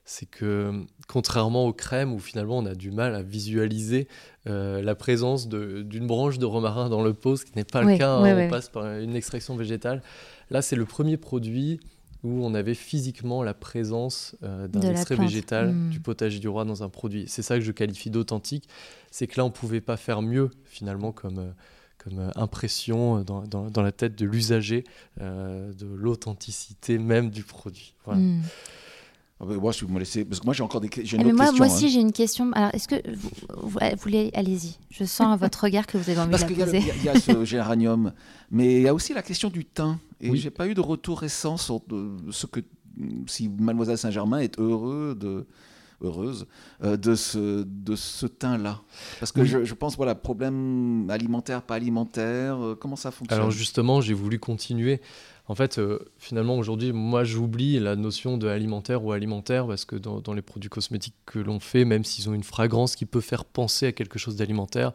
[0.06, 4.06] c'est que contrairement aux crèmes où finalement on a du mal à visualiser
[4.46, 7.98] euh, la présence d'une branche de romarin dans le pot, ce qui n'est pas le
[7.98, 10.02] cas, hein, on passe par une extraction végétale.
[10.50, 11.80] Là, c'est le premier produit
[12.22, 15.90] où on avait physiquement la présence euh, d'un extrait végétal hmm.
[15.90, 17.24] du potager du roi dans un produit.
[17.26, 18.68] C'est ça que je qualifie d'authentique,
[19.10, 21.38] c'est que là on ne pouvait pas faire mieux finalement comme...
[21.38, 21.50] Euh,
[21.98, 24.84] comme impression dans, la tête de l'usager
[25.18, 27.94] de l'authenticité même du produit.
[28.04, 28.20] Voilà.
[28.20, 28.42] Hmm.
[29.38, 31.22] Ah bah, moi, si vous me laissez, parce que moi j'ai encore des, j'ai une
[31.22, 31.64] eh, autre moi, question.
[31.64, 31.88] Moi aussi, hein.
[31.88, 32.52] j'ai une question.
[32.52, 34.78] Alors, est-ce que vous, vous, voulez, allez-y.
[34.90, 36.80] Je sens à votre regard que vous avez envie de la poser.
[36.80, 38.12] Parce qu'il y, a ce géranium,
[38.50, 39.98] mais il y a aussi la question du teint.
[40.20, 41.82] Et j'ai pas eu de retour récent sur
[42.30, 42.60] ce que
[43.26, 45.46] si Mademoiselle Saint-Germain est heureux de
[46.02, 46.46] heureuse,
[46.82, 48.82] de ce, de ce teint-là
[49.18, 53.38] Parce que je, je, pense, voilà, problème alimentaire, pas alimentaire, comment ça fonctionne?
[53.38, 55.00] Alors justement, j'ai voulu continuer.
[55.48, 55.80] En fait,
[56.18, 60.42] finalement, aujourd'hui, moi, j'oublie la notion de alimentaire ou alimentaire parce que dans, dans les
[60.42, 63.92] produits cosmétiques que l'on fait, même s'ils ont une fragrance qui peut faire penser à
[63.92, 64.92] quelque chose d'alimentaire,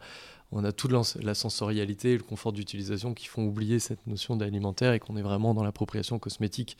[0.52, 4.92] on a toute la sensorialité et le confort d'utilisation qui font oublier cette notion d'alimentaire
[4.92, 6.76] et qu'on est vraiment dans l'appropriation cosmétique.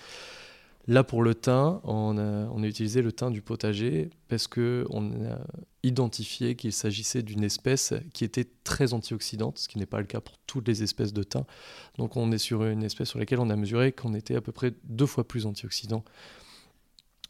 [0.89, 5.39] Là, pour le thym, on a, utilisé le thym du potager parce qu'on a
[5.85, 10.21] identifié qu'il s'agissait d'une espèce qui était très antioxydante, ce qui n'est pas le cas
[10.21, 11.45] pour toutes les espèces de thym.
[11.99, 14.53] Donc on est sur une espèce sur laquelle on a mesuré qu'on était à peu
[14.53, 16.05] près deux fois plus antioxydant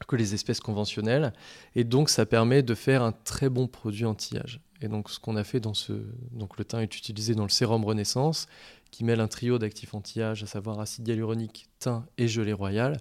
[0.09, 1.33] que les espèces conventionnelles.
[1.75, 4.61] Et donc ça permet de faire un très bon produit anti-âge.
[4.83, 5.93] Et donc, ce qu'on a fait dans ce.
[6.33, 8.49] Donc, le thym est utilisé dans le sérum Renaissance,
[8.93, 12.99] qui mêle un trio d'actifs anti-âge, à savoir acide hyaluronique, thym et gelée royale.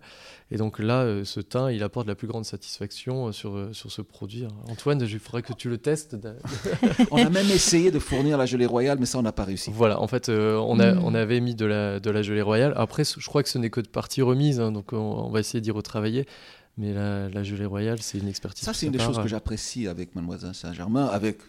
[0.49, 3.73] Et donc là, euh, ce thym, il apporte la plus grande satisfaction euh, sur, euh,
[3.73, 4.47] sur ce produit.
[4.69, 6.15] Antoine, il faudrait que tu le testes.
[7.12, 9.69] on a même essayé de fournir la gelée royale, mais ça, on n'a pas réussi.
[9.73, 11.04] Voilà, en fait, on, a, hmm.
[11.04, 12.73] on avait mis de la, de la gelée royale.
[12.77, 15.60] Après, je crois que ce n'est que de partie remise, hein, donc on, va essayer
[15.60, 16.25] d'y retravailler.
[16.77, 18.63] Mais la, la gelée royale, c'est une expertise.
[18.63, 21.39] Ça, c'est une des choses que j'apprécie avec Mademoiselle Saint-Germain, avec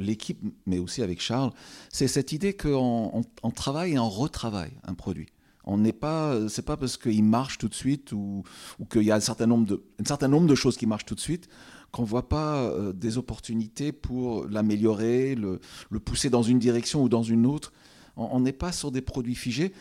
[0.00, 1.52] l'équipe, mais aussi avec Charles,
[1.90, 5.28] c'est cette idée qu'on on, travaille et on retravaille un produit.
[5.64, 8.42] On n'est pas, c'est pas parce qu'il marche tout de suite ou,
[8.78, 11.04] ou qu'il y a un certain nombre de, un certain nombre de choses qui marchent
[11.04, 11.48] tout de suite
[11.92, 15.60] qu'on voit pas euh, des opportunités pour l'améliorer, le,
[15.90, 17.72] le, pousser dans une direction ou dans une autre.
[18.16, 19.72] On n'est pas sur des produits figés.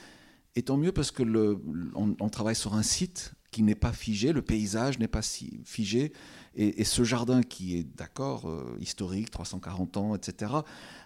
[0.56, 1.62] Et tant mieux parce que le,
[1.96, 5.62] on, on travaille sur un site qui n'est pas figé, le paysage n'est pas si
[5.66, 6.14] figé.
[6.56, 10.54] Et, ce jardin qui est, d'accord, euh, historique, 340 ans, etc.,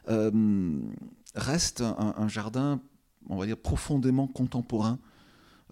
[0.09, 0.79] euh,
[1.35, 2.81] reste un, jardin,
[3.29, 4.99] on va dire, profondément contemporain.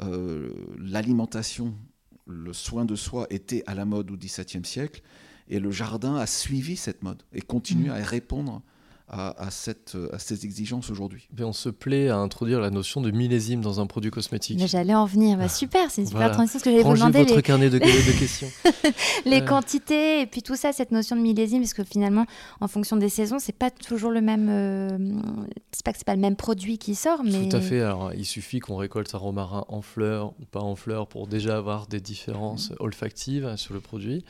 [0.02, 1.74] Euh, l'alimentation,
[2.28, 5.02] le soin de soi était à la mode au XVIIe siècle,
[5.48, 7.94] et le jardin a suivi cette mode et continue mmh.
[7.94, 8.62] à répondre
[9.12, 11.28] à, cette, à ces exigences aujourd'hui.
[11.40, 14.58] On se plaît à introduire la notion de millésime dans un produit cosmétique.
[14.66, 15.38] J'allais en venir.
[15.38, 16.60] Bah, super, c'est une super transition.
[16.60, 17.24] Ce que j'allais vous demander.
[17.24, 18.48] votre carnet de, de questions.
[19.26, 22.26] les quantités et puis tout ça, cette notion de millésime, parce que finalement,
[22.62, 24.48] en fonction des saisons, c'est pas toujours le même.
[24.50, 24.98] Euh,
[25.72, 27.50] c'est pas que c'est pas le même produit qui sort, mais.
[27.50, 27.82] Tout à fait.
[27.82, 31.58] Alors, il suffit qu'on récolte un romarin en fleurs ou pas en fleurs pour déjà
[31.58, 32.76] avoir des différences mmh.
[32.80, 34.24] olfactives sur le produit.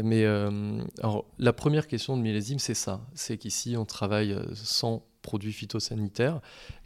[0.00, 3.00] Mais euh, alors, la première question de millésime, c'est ça.
[3.14, 6.40] C'est qu'ici, on travaille euh, sans produits phytosanitaires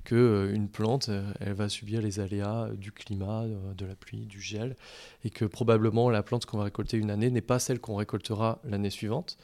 [0.05, 3.44] que euh, une plante euh, elle va subir les aléas du climat,
[3.76, 4.76] de la pluie, du gel
[5.24, 8.61] et que probablement la plante qu'on va récolter une année n'est pas celle qu'on récoltera
[8.64, 9.38] l'année suivante.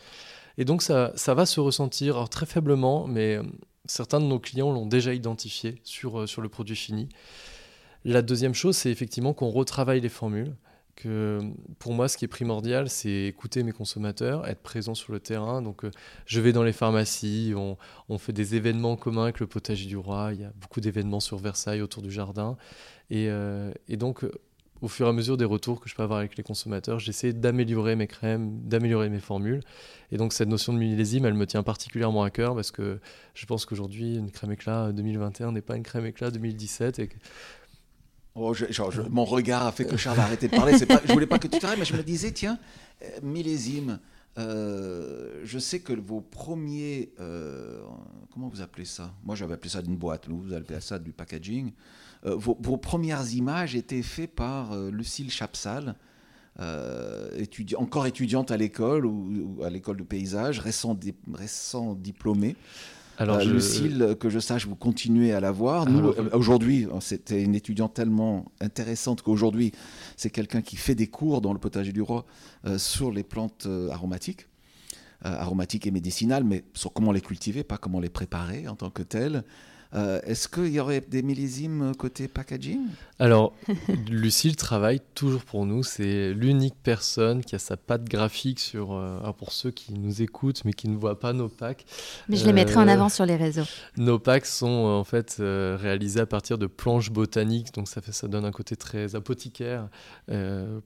[0.56, 3.38] Et donc ça, va se ressentir très faiblement, mais
[3.84, 7.08] certains de nos clients l'ont déjà identifié sur le produit fini.
[8.04, 10.56] La deuxième chose, c'est effectivement qu'on retravaille les formules
[10.98, 11.40] que
[11.78, 15.62] pour moi, ce qui est primordial, c'est écouter mes consommateurs, être présent sur le terrain.
[15.62, 15.90] Donc, euh,
[16.26, 20.30] je vais dans les pharmacies, on, fait des événements communs avec le potager du roi.
[20.34, 22.56] Il y a beaucoup d'événements sur Versailles autour du jardin.
[23.10, 24.32] Et, euh, donc, euh,
[24.82, 27.32] au fur et à mesure des retours que je peux avoir avec les consommateurs, j'essaie
[27.32, 29.60] d'améliorer mes crèmes, d'améliorer mes formules.
[30.10, 32.98] Et donc, cette notion de millésime, elle me tient particulièrement à cœur parce que
[33.34, 36.98] je pense qu'aujourd'hui, une crème éclat 2021 n'est pas une crème éclat 2017.
[36.98, 37.08] Et
[38.40, 38.54] Oh,
[39.10, 40.78] mon regard a fait que Charles a arrêté de parler.
[40.86, 42.58] Pas, je voulais pas que tu t'arrêtes, mais je me disais, tiens,
[43.02, 43.98] euh, millésime.
[44.38, 47.80] Euh, je sais que vos premiers, euh,
[48.32, 49.12] comment vous appelez ça?
[49.24, 50.28] Moi, j'avais appelé ça d'une boîte.
[50.28, 51.72] Vous appelez ça du packaging.
[52.24, 55.94] Vos, premières images étaient faites par Lucille Chapsal,
[57.76, 60.98] encore étudiante à l'école ou, à l'école de paysage, récent,
[61.32, 62.56] récent diplômée.
[63.18, 65.86] Alors, euh, Lucille, que je sache, vous continuez à la voir.
[65.86, 69.72] Nous, euh, aujourd'hui, c'était une étudiante tellement intéressante qu'aujourd'hui,
[70.16, 72.24] c'est quelqu'un qui fait des cours dans le potager du roi
[72.64, 74.46] euh, sur les plantes aromatiques,
[75.22, 79.02] aromatiques et médicinales, mais sur comment les cultiver, pas comment les préparer en tant que
[79.02, 79.42] telles.
[79.94, 82.80] Euh, est-ce qu'il y aurait des millésimes côté packaging?
[83.18, 83.54] Alors,
[84.10, 85.82] Lucille travaille toujours pour nous.
[85.82, 88.92] C'est l'unique personne qui a sa patte graphique sur.
[88.92, 91.84] Euh, pour ceux qui nous écoutent mais qui ne voient pas nos packs.
[92.28, 93.64] Mais je les mettrai en euh, avant sur les réseaux.
[93.96, 98.26] Nos packs sont en fait réalisés à partir de planches botaniques, donc ça, fait, ça
[98.26, 99.88] donne un côté très apothicaire.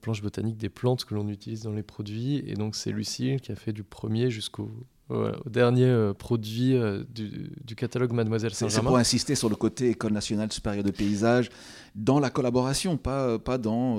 [0.01, 2.43] planches botaniques des plantes que l'on utilise dans les produits.
[2.45, 4.71] Et donc, c'est Lucille qui a fait du premier jusqu'au
[5.13, 8.81] au dernier euh, produit euh, du, catalogue Mademoiselle Saint-Germain.
[8.81, 11.49] C'est pour insister sur le côté École nationale supérieure de paysage
[11.95, 13.97] dans la collaboration, pas, euh, pas dans,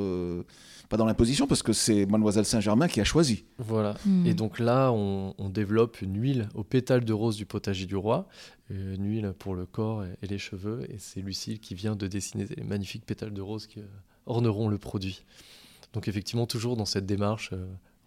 [0.89, 3.45] pas dans l'imposition, parce que c'est Mademoiselle Saint-Germain qui a choisi.
[3.59, 3.97] Voilà.
[4.05, 4.27] Hmm.
[4.27, 8.29] Et donc là, on, développe une huile aux pétales de rose du potager du roi,
[8.71, 12.47] une huile pour le corps et, les cheveux, et c'est Lucille qui vient de dessiner
[12.57, 13.81] les magnifiques pétales de rose qui
[14.27, 15.23] orneront le produit.
[15.93, 17.53] Donc effectivement, toujours dans cette démarche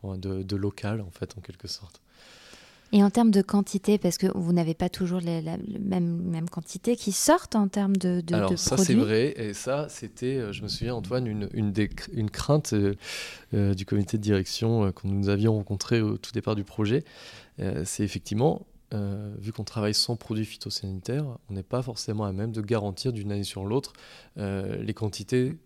[0.04, 2.02] de, local, en fait, en quelque sorte.
[2.94, 5.42] Et en termes de quantité, parce que vous n'avez pas toujours la,
[5.80, 9.88] même, même quantité qui sortent en termes de, de Alors ça c'est vrai, et ça
[9.90, 11.74] c'était, euh, je me souviens Antoine, une, une,
[12.14, 12.96] une crainte euh,
[13.54, 17.04] euh, du comité de direction que nous avions rencontré au tout départ du projet,
[17.86, 22.62] c'est effectivement, vu qu'on travaille sans produits phytosanitaires, on n'est pas forcément à même de
[22.62, 23.94] garantir d'une année sur l'autre
[24.36, 25.58] les quantités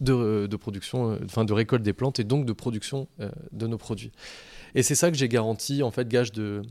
[0.00, 3.08] de, de, production, enfin de récolte des plantes et donc de production
[3.52, 4.12] de nos produits.
[4.74, 6.62] Et c'est ça que j'ai garanti, en fait, gage de.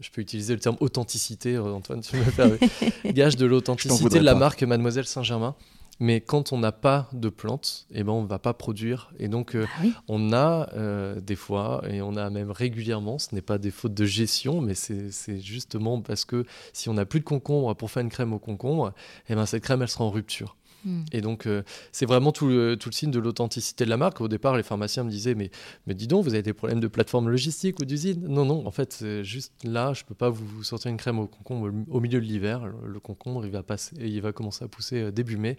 [0.00, 2.58] Je peux utiliser le terme authenticité, euh, Antoine, tu me fais
[3.12, 5.56] gage de l'authenticité de la marque Mademoiselle Saint-Germain.
[6.00, 9.12] Mais quand on n'a pas de plantes, eh ben on ne va pas produire.
[9.18, 13.34] Et donc, euh, ah on a euh, des fois, et on a même régulièrement, ce
[13.34, 17.20] n'est pas des fautes de gestion, mais c'est justement parce que si on n'a plus
[17.20, 18.92] de concombre pour faire une crème au concombre,
[19.28, 20.56] eh ben cette crème, elle sera en rupture.
[20.84, 21.02] Hmm.
[21.12, 21.62] Et donc, euh,
[21.92, 24.20] c'est vraiment tout le, tout le, signe de l'authenticité de la marque.
[24.20, 25.50] Au départ, les pharmaciens me disaient Mais,
[25.86, 28.26] mais dis donc, vous avez des problèmes de plateforme logistique ou d'usine?
[28.26, 31.18] Non, non, en fait, c'est juste là, je ne peux pas vous sortir une crème
[31.18, 32.66] au concombre au milieu de l'hiver.
[32.84, 35.56] Le, concombre, il va, passer, il va commencer à pousser euh, début mai.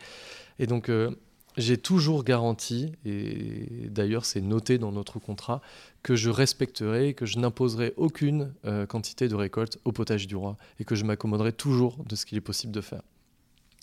[0.59, 1.11] Et donc, euh,
[1.55, 5.61] j'ai toujours garanti, et d'ailleurs, c'est noté dans notre contrat,
[6.01, 8.51] que je respecterai, que je n'imposerai aucune
[8.89, 12.39] quantité de récolte au potage du roi et que je m'accommoderai toujours de ce qu'il
[12.39, 13.03] est possible de faire.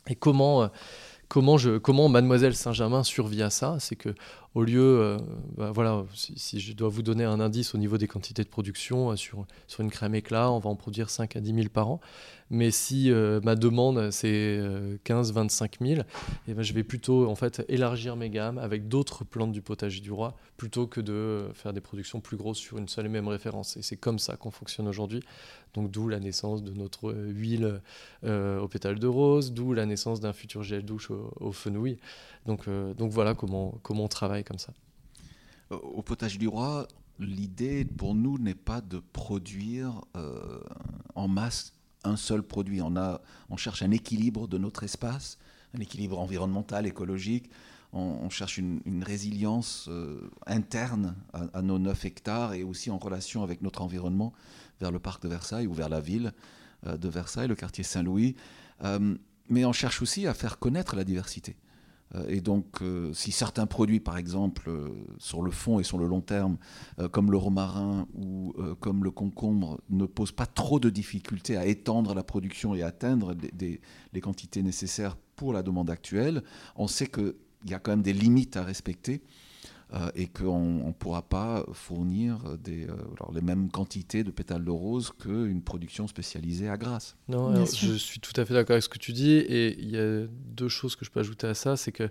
[0.09, 0.69] Et comment
[1.31, 4.11] comment, je, comment Mademoiselle Saint-Germain survit à ça C'est que
[4.55, 5.19] au lieu, euh,
[5.57, 9.13] bah, voilà, si, je dois vous donner un indice au niveau des quantités de production,
[9.13, 9.47] euh, sur,
[9.79, 12.01] une crème éclat, on va en produire 5 à 10 000 par an.
[12.53, 14.61] Mais si euh, ma demande, c'est
[15.05, 16.01] 15 25 000,
[16.49, 20.11] et je vais plutôt en fait, élargir mes gammes avec d'autres plantes du potager du
[20.11, 23.77] roi, plutôt que de faire des productions plus grosses sur une seule et même référence.
[23.77, 25.23] Et c'est comme ça qu'on fonctionne aujourd'hui.
[25.75, 27.81] Donc d'où la naissance de notre huile
[28.25, 31.99] au pétale de rose, d'où la naissance d'un futur gel douche au fenouil.
[32.47, 34.73] Donc, donc voilà comment, comment on travaille comme ça.
[35.71, 36.89] Au potage du roi,
[37.21, 40.61] l'idée pour nous n'est pas de produire euh,
[41.15, 42.81] en masse un seul produit.
[42.83, 43.21] On, a,
[43.51, 45.39] on cherche un équilibre de notre espace,
[45.77, 47.51] un équilibre environnemental, écologique.
[47.93, 53.63] On, cherche une, résilience euh, interne à, nos 9 hectares et aussi en relation avec
[53.63, 54.33] notre environnement
[54.81, 56.33] vers le parc de Versailles ou vers la ville
[56.87, 58.37] euh, de Versailles, le quartier Saint-Louis.
[59.49, 61.57] mais on cherche aussi à faire connaître la diversité.
[62.15, 64.89] Euh, et donc, euh, si certains produits, par exemple, euh,
[65.19, 66.57] sur le fond et sur le long terme,
[67.13, 72.15] comme le romarin ou comme le concombre, ne posent pas trop de difficultés à étendre
[72.15, 76.43] la production et atteindre les quantités nécessaires pour la demande actuelle,
[76.77, 77.35] on sait qu'il
[77.67, 79.23] y a quand même des limites à respecter.
[79.93, 82.95] Euh, et qu'on ne pourra pas fournir des, euh,
[83.35, 87.17] les mêmes quantités de pétales de rose qu'une production spécialisée à Grasse.
[87.27, 89.99] Non, je suis tout à fait d'accord avec ce que tu dis, et il y
[89.99, 92.09] a deux choses que je peux ajouter à ça, c'est que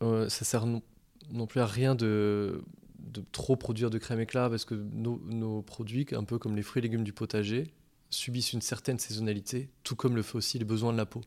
[0.00, 2.64] euh, ça sert non, plus à rien de,
[2.98, 6.62] de, trop produire de crème éclat, parce que nos, nos produits, un peu comme les
[6.62, 7.74] fruits et légumes du potager,
[8.10, 11.20] subissent une certaine saisonnalité, tout comme le fait aussi les besoins de la peau.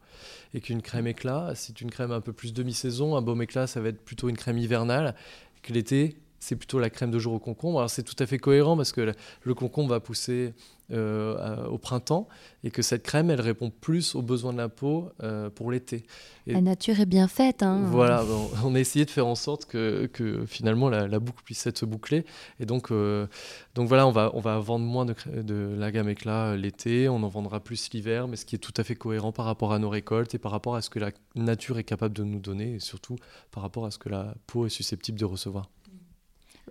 [0.54, 3.82] Et qu'une crème éclat, c'est une crème un peu plus demi-saison, un baume éclat, ça
[3.82, 5.16] va être plutôt une crème hivernale,
[5.62, 7.80] que l'été, c'est plutôt la crème de jour au concombre.
[7.80, 9.14] Alors c'est tout à fait cohérent parce que
[9.44, 10.54] le concombre va pousser
[10.92, 12.28] euh, au printemps
[12.64, 16.04] et que cette crème, elle répond plus aux besoins de la peau euh, pour l'été.
[16.48, 17.62] La nature est bien faite.
[17.62, 17.84] Hein.
[17.92, 18.26] Voilà,
[18.64, 22.26] on a essayé de faire en sorte que, que finalement la, boucle puisse être bouclée.
[22.60, 23.28] Et donc, euh,
[23.76, 27.22] donc voilà, on va, on va vendre moins de, de la gamme éclat l'été, on
[27.22, 29.78] en vendra plus l'hiver, mais ce qui est tout à fait cohérent par rapport à
[29.78, 32.74] nos récoltes et par rapport à ce que la nature est capable de nous donner
[32.74, 33.18] et surtout
[33.52, 35.70] par rapport à ce que la peau est susceptible de recevoir.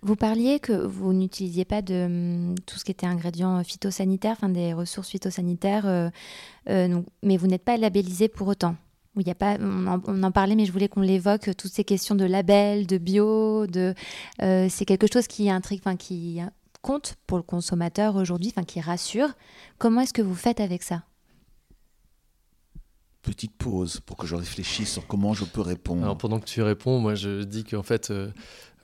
[0.03, 4.49] Vous parliez que vous n'utilisiez pas de hum, tout ce qui était ingrédients phytosanitaires, enfin
[4.49, 6.11] des ressources phytosanitaires, euh,
[6.69, 8.77] euh, mais vous n'êtes pas labellisé pour autant.
[9.17, 12.15] Il y a pas, on en, parlait, mais je voulais qu'on l'évoque, toutes ces questions
[12.15, 13.95] de label, de bio, de,
[14.43, 16.41] euh, c'est quelque chose qui, intrigue, enfin, qui
[16.83, 19.31] compte pour le consommateur aujourd'hui, enfin, qui rassure.
[19.79, 21.03] Comment est-ce que vous faites avec ça?
[23.23, 26.05] Petite pause pour que je réfléchisse sur comment je peux répondre.
[26.05, 28.13] Alors pendant que tu réponds, moi je dis qu'en fait,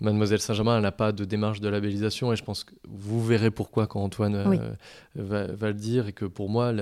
[0.00, 3.86] Mademoiselle Saint-Germain, n'a pas de démarche de labellisation et je pense que vous verrez pourquoi
[3.86, 4.74] quand Antoine euh,
[5.14, 6.72] va, le dire et que pour moi,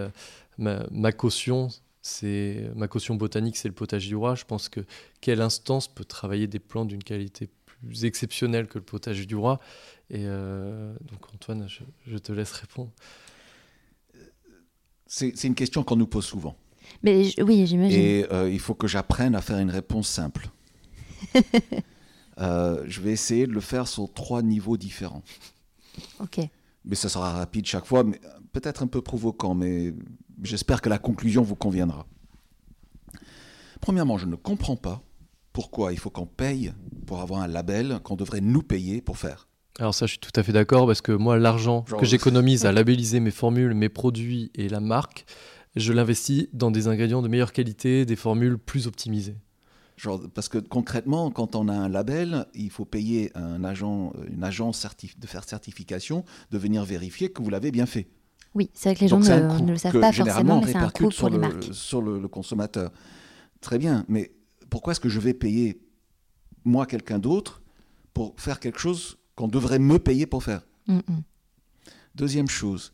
[0.59, 1.69] ma, caution,
[2.01, 4.35] c'est ma caution botanique, c'est le potager du roi.
[4.35, 4.81] Je pense que
[5.21, 9.61] quelle instance peut travailler des plantes d'une qualité plus exceptionnelle que le potager du roi
[10.11, 11.69] Et euh, donc Antoine,
[12.07, 12.91] je, te laisse répondre.
[15.07, 16.57] C'est une question qu'on nous pose souvent.
[17.03, 18.01] Mais oui, j'imagine.
[18.01, 20.49] Et euh, il faut que j'apprenne à faire une réponse simple.
[22.43, 25.23] Euh, je vais essayer de le faire sur trois niveaux différents.
[26.21, 26.41] Ok.
[26.85, 28.21] Mais ça sera rapide chaque fois, mais
[28.53, 29.95] peut-être un peu provoquant, mais
[30.43, 32.07] j'espère que la conclusion vous conviendra.
[33.81, 35.03] Premièrement, je ne comprends pas
[35.53, 36.73] pourquoi il faut qu'on paye
[37.07, 39.49] pour avoir un label qu'on devrait nous payer pour faire.
[39.79, 42.73] Alors ça, je suis tout à fait d'accord parce que moi, l'argent que j'économise à
[42.73, 45.25] labelliser mes formules, mes produits et la marque,
[45.77, 49.37] je l'investis dans des ingrédients de meilleure qualité, des formules plus optimisées.
[49.97, 54.43] Genre, parce que concrètement, quand on a un label, il faut payer un agent, une
[54.43, 54.87] agence
[55.19, 58.09] de faire certification de venir vérifier que vous l'avez bien fait.
[58.55, 61.11] Oui, c'est vrai que les gens ne, le savent pas forcément, mais c'est un coût
[61.11, 62.91] sur, pour le, sur le, consommateur.
[63.61, 64.33] Très bien, mais
[64.69, 65.81] pourquoi est-ce que je vais payer,
[66.65, 67.63] moi, quelqu'un d'autre,
[68.13, 70.67] pour faire quelque chose qu'on devrait me payer pour faire?
[70.87, 71.23] Mm, mm.
[72.15, 72.93] Deuxième chose,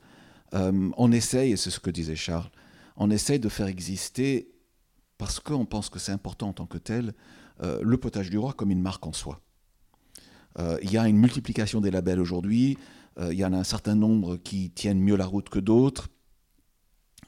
[0.54, 2.50] euh, on essaye, et c'est ce que disait Charles,
[2.96, 4.48] on essaye de faire exister,
[5.18, 7.14] parce qu'on pense que c'est important en tant que tel,
[7.62, 9.40] euh, le potage du roi comme une marque en soi.
[10.58, 12.78] Euh, il y a une multiplication des labels aujourd'hui,
[13.20, 16.06] il y en a un certain nombre qui tiennent mieux la route que d'autres.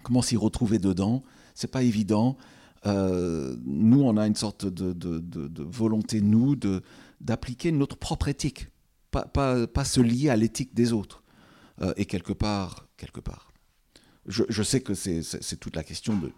[0.04, 1.24] Comment s'y retrouver dedans?
[1.56, 2.36] C'est pas évident.
[2.84, 6.54] nous, on a une sorte de, volonté, nous,
[7.20, 8.68] d'appliquer notre propre éthique
[9.10, 11.22] pas, se lier à l'éthique des autres.
[11.82, 13.50] Euh, et quelque part, quelque part,
[14.26, 16.30] je, sais que c'est toute la question de,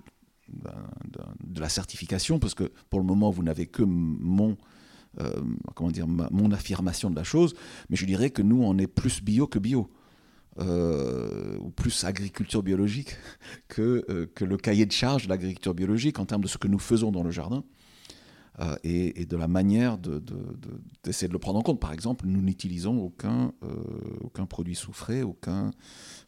[0.53, 4.57] de, la certification, parce que pour le moment, vous n'avez que mon,
[5.20, 5.30] euh,
[5.74, 7.55] comment dire, mon affirmation de la chose,
[7.90, 9.90] mais je dirais que nous, on est plus bio que bio.
[10.59, 13.16] Euh, ou plus agriculture biologique
[13.68, 16.78] que, que le cahier de charge de l'agriculture biologique en termes de ce que nous
[16.78, 17.64] faisons dans le jardin.
[18.61, 21.80] Euh, et, de la manière d'essayer de, de, le prendre en compte.
[21.80, 23.68] Par exemple, nous n'utilisons aucun, euh,
[24.20, 25.70] aucun produit soufré, aucun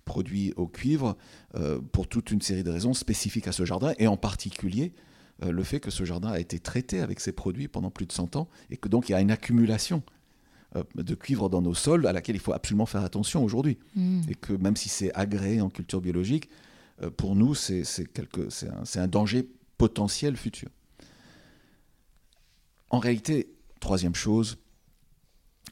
[0.07, 1.19] produit au cuivre,
[1.55, 4.93] euh, pour toute une série de raisons spécifiques à ce jardin, et en particulier
[5.43, 8.37] le fait que ce jardin a été traité avec ces produits pendant plus de 100
[8.37, 10.05] ans, et que donc il y a une accumulation
[10.95, 13.77] de cuivre dans nos sols à laquelle il faut absolument faire attention aujourd'hui.
[13.97, 14.21] Mmh.
[14.31, 16.49] Et que même si c'est agréé en culture biologique,
[17.17, 17.83] pour nous, c'est
[18.69, 20.71] un, un danger potentiel futur.
[22.95, 24.57] En réalité, troisième chose,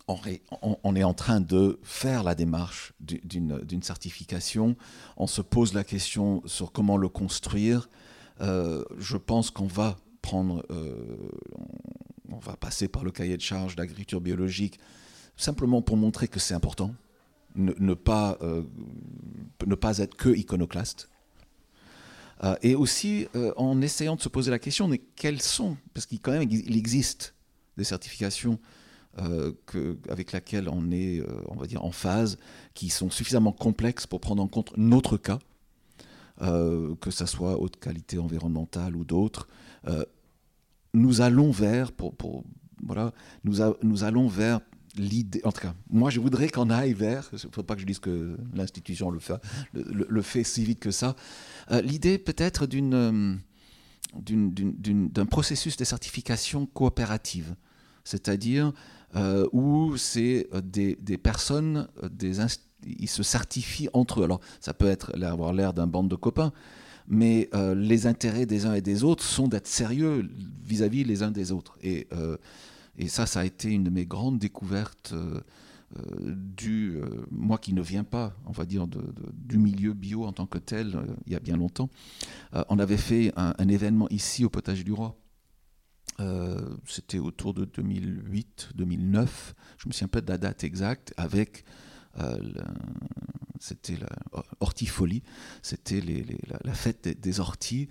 [0.09, 4.75] on, est en train de faire la démarche d'une certification.
[5.17, 7.89] On se pose la question sur comment le construire.
[8.41, 11.17] Euh, je pense qu'on va prendre, euh,
[12.29, 14.81] on va passer par le cahier de charge d'agriculture biologique,
[15.37, 16.93] simplement pour montrer que c'est important,
[17.55, 18.65] ne, pas, euh,
[19.65, 21.09] ne pas être que iconoclaste.
[22.45, 26.07] Euh, et aussi euh, en essayant de se poser la question, mais quelles sont, parce
[26.07, 27.35] qu'il même il existe
[27.77, 28.59] des certifications
[29.19, 29.53] euh,
[30.09, 32.39] avec lesquelles on est, on va dire, en phase,
[32.75, 35.39] qui sont suffisamment complexes pour prendre en compte notre cas,
[36.41, 39.49] que ce soit haute qualité environnementale ou d'autres.
[40.95, 42.43] nous allons vers, pour, pour
[42.83, 43.13] voilà,
[43.45, 44.61] nous, nous allons vers
[44.97, 47.81] l'idée, en tout cas, moi je voudrais qu'on aille vers, il ne faut pas que
[47.81, 49.41] je dise que l'institution le fait,
[49.73, 51.17] le, fait si vite que ça,
[51.71, 53.35] euh, l'idée peut-être euh,
[54.15, 57.55] d'une, d'un processus de certification coopérative,
[58.05, 58.73] c'est-à-dire
[59.15, 62.39] euh, où c'est des, des, personnes, des
[62.85, 64.25] ils se certifient entre eux.
[64.25, 66.53] Alors ça peut être avoir l'air d'un bande de copains,
[67.09, 70.29] mais les intérêts des uns et des autres sont d'être sérieux
[70.65, 71.79] vis-à-vis les uns des autres.
[71.83, 72.09] Et
[72.99, 75.41] et ça, ça a été une de mes grandes découvertes euh,
[75.97, 80.33] euh, du, euh, moi qui ne viens pas, on va dire, du milieu bio en
[80.33, 81.91] tant que tel, il y a bien longtemps.
[82.69, 85.17] on avait fait un, événement ici au Potager du Roi.
[86.87, 89.29] C'était autour de 2008-2009,
[89.79, 91.65] je me souviens pas de la date exacte, avec
[93.59, 94.09] c'était la
[95.63, 96.03] c'était
[96.65, 97.89] la, fête des, orties.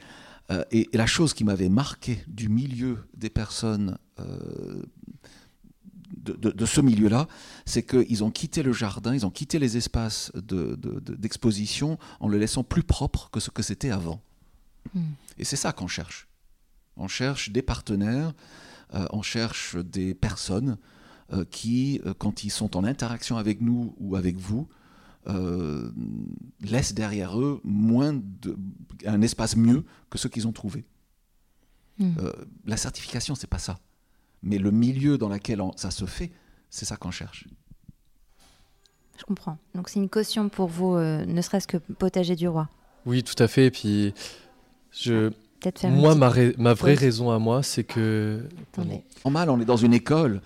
[0.71, 4.83] Et, la chose qui m'avait marqué du milieu des personnes euh,
[6.13, 7.27] de, ce milieu-là,
[7.65, 12.63] c'est qu'ils ont quitté le jardin, ils ont quitté les espaces d'exposition en le laissant
[12.63, 14.21] plus propre que ce que c'était avant.
[14.93, 15.13] Hmm.
[15.39, 16.27] Et c'est ça qu'on cherche.
[16.95, 18.33] On cherche des partenaires,
[18.93, 20.77] euh, on cherche des personnes
[21.33, 24.67] euh, qui, quand ils sont en interaction avec nous ou avec vous,
[26.61, 28.57] laissent derrière eux moins de,
[29.05, 30.85] un espace mieux que ce qu'ils ont trouvé.
[31.99, 32.13] Hmm.
[32.65, 33.79] la certification, c'est pas ça
[34.43, 36.31] mais le milieu dans lequel ça se fait,
[36.69, 37.47] c'est ça qu'on cherche.
[39.17, 39.57] Je comprends.
[39.75, 42.69] Donc c'est une caution pour vous, euh, ne serait-ce que potager du roi.
[43.05, 43.67] Oui, tout à fait.
[43.67, 44.13] Et puis,
[44.91, 45.31] je,
[45.89, 48.47] moi, ma, ma, vraie raison à moi, c'est que.
[49.23, 50.41] En mal, on est dans une école.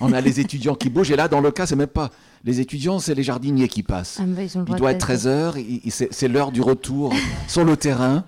[0.00, 1.10] on a les étudiants qui bougent.
[1.10, 2.10] Et là, dans le cas, c'est même pas
[2.46, 4.20] les étudiants, c'est les jardiniers qui passent.
[4.20, 4.24] Ah,
[4.68, 5.56] il doit être 13 heures.
[5.90, 7.12] C'est l'heure du retour
[7.48, 8.24] sur le terrain.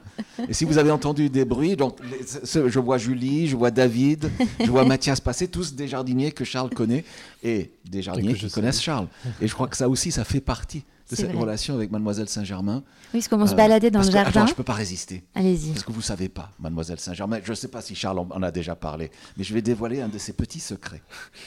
[0.48, 1.98] Et si vous avez entendu des bruits, donc
[2.44, 4.28] je vois Julie, je vois David,
[4.60, 7.04] je vois Mathias passer, tous des jardiniers que Charles connaît
[7.44, 9.06] et des jardiniers qui connaissent Charles.
[9.40, 12.82] Et je crois que ça aussi, ça fait partie de cette relation avec Mademoiselle Saint-Germain.
[13.14, 14.28] Oui, parce qu'on se baladait dans le jardin.
[14.28, 15.24] Attends, je ne peux pas résister.
[15.34, 15.72] Allez-y.
[15.72, 17.40] Parce que vous ne savez pas, Mademoiselle Saint-Germain.
[17.42, 20.08] Je ne sais pas si Charles en a déjà parlé, mais je vais dévoiler un
[20.08, 21.02] de ses petits secrets.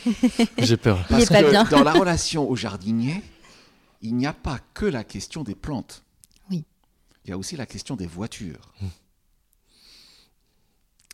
[0.58, 1.06] J'ai peur.
[1.10, 3.22] Parce que dans la relation au jardinier,
[4.02, 6.04] il n'y a pas que la question des plantes.
[6.50, 6.66] Oui.
[7.26, 8.74] Il y a aussi la question des voitures.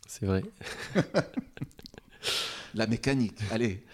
[0.06, 0.42] C'est vrai.
[2.74, 3.38] la mécanique.
[3.50, 3.84] Allez,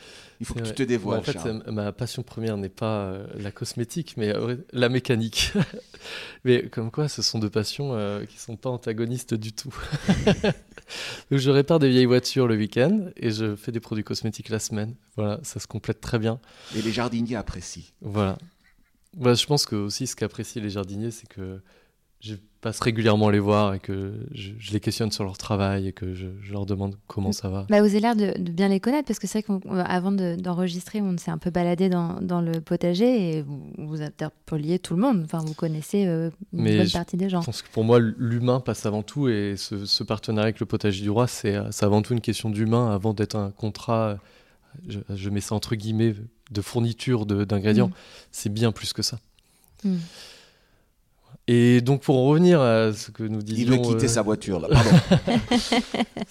[0.44, 1.20] il faut que tu te dévoiles.
[1.20, 5.54] en fait, ma passion première n'est pas euh, la cosmétique, mais euh, la mécanique.
[6.44, 9.74] mais comme quoi, ce sont deux passions euh, qui ne sont pas antagonistes du tout.
[11.30, 14.58] Donc, je répare des vieilles voitures le week-end et je fais des produits cosmétiques la
[14.58, 14.96] semaine.
[15.16, 16.38] Voilà, ça se complète très bien.
[16.76, 17.84] Et les jardiniers apprécient.
[18.02, 18.36] Voilà.
[19.16, 21.62] Bah, je pense que aussi ce qu'apprécient les jardiniers, c'est que
[22.20, 22.34] je
[22.64, 26.28] passe régulièrement les voir et que je, les questionne sur leur travail et que je,
[26.50, 27.66] leur demande comment ça va.
[27.68, 31.18] Bah, vous avez l'air de, bien les connaître parce que c'est vrai qu'avant d'enregistrer, on
[31.18, 35.20] s'est un peu baladé dans, dans, le potager et vous, vous interpoliez tout le monde.
[35.24, 37.42] Enfin, vous connaissez euh, une bonne partie des gens.
[37.42, 41.02] Je pense que pour moi, l'humain passe avant tout et ce, partenariat avec le potager
[41.02, 44.18] du roi, c'est avant tout une question d'humain avant d'être un contrat.
[44.88, 46.14] Je, mets ça entre guillemets
[46.50, 47.88] de fourniture d'ingrédients.
[47.88, 47.94] Mm.
[48.32, 49.18] C'est bien plus que ça.
[49.84, 49.96] Mm.
[51.46, 53.72] Et donc pour en revenir à ce que nous disions...
[53.72, 55.40] Il veut quitter euh, sa voiture là, pardon.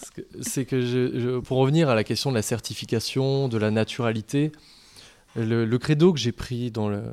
[0.42, 4.52] c'est que je, pour revenir à la question de la certification, de la naturalité,
[5.36, 7.04] le, credo que j'ai pris dans, le,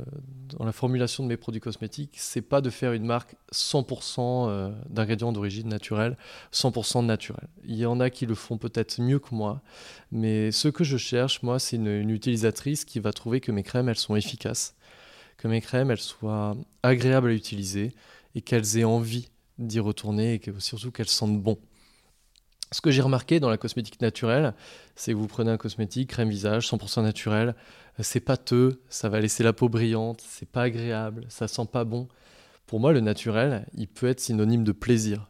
[0.59, 4.71] dans, la formulation de mes produits cosmétiques, c'est pas de faire une marque 100% euh,
[4.91, 6.17] d'ingrédients d'origine naturelle,
[6.53, 7.49] 100% naturel.
[7.65, 9.63] Il y en a qui le font peut-être mieux que moi,
[10.13, 13.63] mais ce que je cherche, moi, c'est une, une utilisatrice qui va trouver que mes
[13.63, 14.75] crèmes, elles sont efficaces
[15.41, 17.95] que mes crèmes elles soient agréables à utiliser
[18.35, 19.29] et qu'elles aient envie
[19.59, 21.59] d'y retourner et surtout qu'elles sentent bon.
[22.73, 24.55] Ce que j'ai remarqué dans la cosmétique naturelle,
[24.95, 27.57] c'est que vous prenez un cosmétique, crème visage, 100% naturel,
[27.99, 32.07] c'est pâteux, ça va laisser la peau brillante, c'est pas agréable, ça sent pas bon.
[32.67, 35.29] Pour moi, le naturel, il peut être synonyme de plaisir.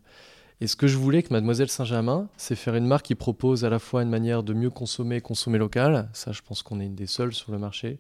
[0.60, 3.70] Et ce que je voulais que Mademoiselle Saint-Germain, c'est faire une marque qui propose à
[3.70, 6.94] la fois une manière de mieux consommer, consommer local, ça je pense qu'on est une
[6.94, 7.98] des seules sur le marché,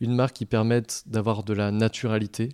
[0.00, 2.50] une marque qui permette d'avoir de la naturalité,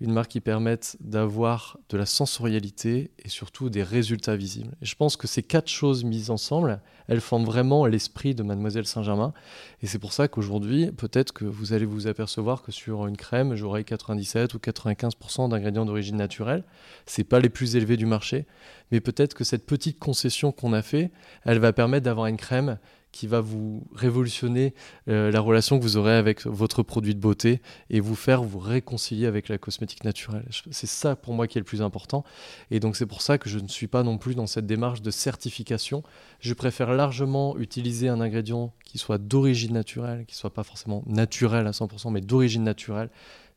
[0.00, 4.74] une marque qui permette d'avoir de la sensorialité et surtout des résultats visibles.
[4.80, 8.86] Et je pense que ces quatre choses mises ensemble, elles forment vraiment l'esprit de Mademoiselle
[8.86, 9.34] Saint-Germain.
[9.82, 13.54] Et c'est pour ça qu'aujourd'hui, peut-être que vous allez vous apercevoir que sur une crème,
[13.54, 16.64] j'aurai 97 ou 95% d'ingrédients d'origine naturelle.
[17.04, 18.46] C'est pas les plus élevés du marché,
[18.90, 21.10] mais peut-être que cette petite concession qu'on a fait,
[21.44, 22.78] elle va permettre d'avoir une crème
[23.12, 24.74] qui va vous révolutionner
[25.08, 28.58] euh, la relation que vous aurez avec votre produit de beauté et vous faire vous
[28.58, 30.46] réconcilier avec la cosmétique naturelle.
[30.70, 32.24] C'est ça pour moi qui est le plus important.
[32.70, 35.02] Et donc c'est pour ça que je ne suis pas non plus dans cette démarche
[35.02, 36.02] de certification.
[36.40, 41.66] Je préfère largement utiliser un ingrédient qui soit d'origine naturelle, qui soit pas forcément naturel
[41.66, 43.10] à 100%, mais d'origine naturelle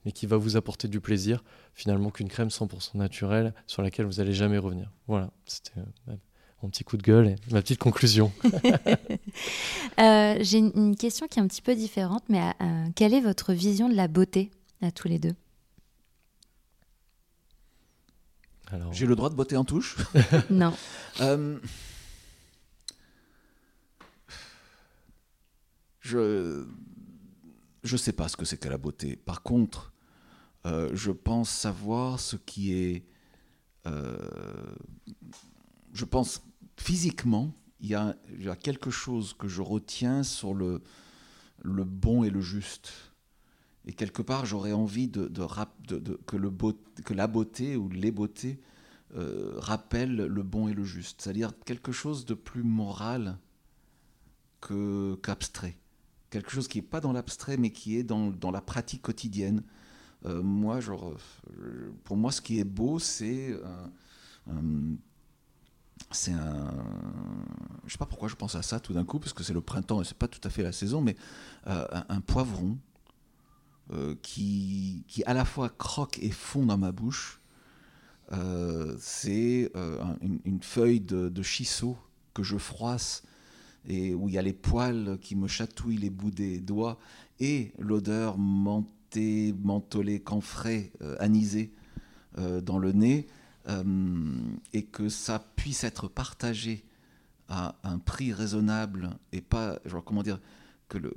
[0.05, 1.43] mais qui va vous apporter du plaisir,
[1.73, 4.91] finalement, qu'une crème 100% naturelle sur laquelle vous n'allez jamais revenir.
[5.07, 5.79] Voilà, c'était
[6.09, 6.15] euh,
[6.63, 8.31] mon petit coup de gueule et ma petite conclusion.
[9.99, 13.53] Euh, j'ai une question qui est un petit peu différente, mais euh, quelle est votre
[13.53, 14.49] vision de la beauté
[14.81, 15.35] à tous les deux?
[18.91, 19.97] J'ai le droit de botter en touche?
[20.49, 20.75] Non.
[21.21, 21.59] Euh,
[25.99, 26.65] je
[27.83, 29.15] je sais pas ce que c'est que la beauté.
[29.15, 29.93] Par contre,
[30.65, 33.05] je pense savoir ce qui est.
[33.85, 33.91] je
[36.05, 36.41] pense
[36.83, 38.15] physiquement, il y, a,
[38.61, 40.81] quelque chose que je retiens sur le,
[41.63, 42.91] bon et le juste.
[43.85, 48.59] Et quelque part, j'aurais envie que, la beauté ou les beautés
[49.15, 51.21] euh, rappellent le bon et le juste.
[51.21, 53.37] C'est-à-dire quelque chose de plus moral
[54.61, 55.77] qu'abstrait.
[56.29, 59.63] quelque chose qui n'est pas dans l'abstrait, mais qui est dans, la pratique quotidienne.
[60.25, 61.15] Euh, moi, genre,
[62.03, 63.57] pour moi, ce qui est beau, c'est
[66.11, 66.71] c'est un.
[67.85, 69.61] Je sais pas pourquoi je pense à ça tout d'un coup, parce que c'est le
[69.61, 71.15] printemps et c'est pas tout à fait la saison, mais
[71.67, 72.77] euh, un, poivron
[73.91, 77.41] euh, qui, qui à la fois croque et fond dans ma bouche.
[78.31, 79.71] Euh, c'est
[80.45, 81.43] une, feuille de, de
[82.33, 83.23] que je froisse
[83.85, 86.97] et où il y a les poils qui me chatouillent les bouts des doigts
[87.39, 91.73] et l'odeur mentée, mentholée, camphrée, anisée
[92.37, 93.27] dans le nez.
[93.69, 96.83] Euh, et que ça puisse être partagé
[97.47, 100.39] à un prix raisonnable et pas, genre, comment dire,
[100.89, 101.13] que, le,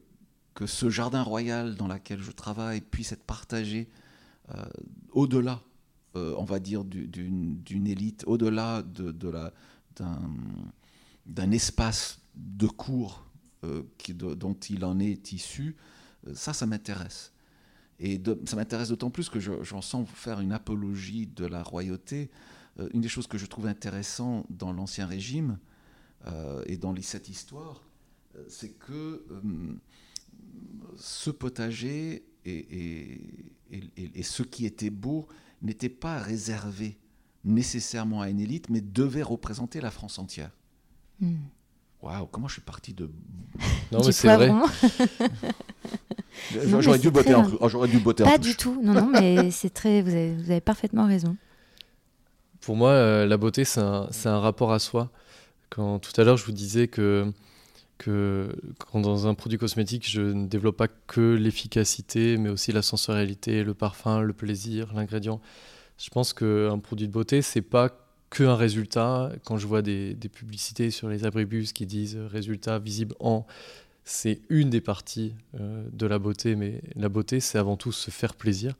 [0.55, 3.89] que ce jardin royal dans lequel je travaille puisse être partagé
[4.55, 4.65] euh,
[5.11, 5.61] au-delà,
[6.15, 9.33] euh, on va dire, d'une élite, au-delà de, de
[11.27, 13.25] d'un espace de cours
[14.13, 15.75] dont il en est issu,
[16.35, 17.33] ça, ça m'intéresse.
[17.99, 22.31] Et ça m'intéresse d'autant plus que j'en sens faire une apologie de la royauté.
[22.79, 25.59] Euh, une des choses que je trouve intéressant dans l'Ancien Régime
[26.27, 27.83] euh, et dans cette histoire,
[28.37, 29.25] euh, c'est que
[30.97, 33.21] ce potager et,
[34.23, 35.27] ce qui était beau
[35.63, 36.99] n'était pas réservé
[37.45, 40.51] nécessairement à une élite, mais devait représenter la France entière.
[41.21, 41.37] Hmm.
[42.03, 43.11] Waouh, comment je suis parti de...
[43.91, 44.53] Non, mais c'est vrai.
[46.81, 50.03] J'aurais dû, botter en, j'aurais dû botter Pas du tout, non, non, mais c'est très...
[50.03, 51.37] Vous avez, vous avez, parfaitement raison.
[52.61, 55.11] Pour moi, euh, la beauté, c'est un, un, rapport à soi.
[55.71, 57.33] Quand tout à l'heure, je vous disais que,
[57.99, 62.83] que quand dans un produit cosmétique, je ne développe pas que l'efficacité, mais aussi la
[62.83, 65.41] sensorialité, le parfum, le plaisir, l'ingrédient.
[65.99, 67.91] Je pense qu'un produit de beauté, c'est pas
[68.31, 69.33] qu'un résultat.
[69.45, 73.47] Quand je vois des, des, publicités sur les abribus qui disent résultat visible en,
[74.09, 78.13] c'est une des parties euh, de la beauté, mais la beauté, c'est avant tout se
[78.13, 78.75] faire plaisir,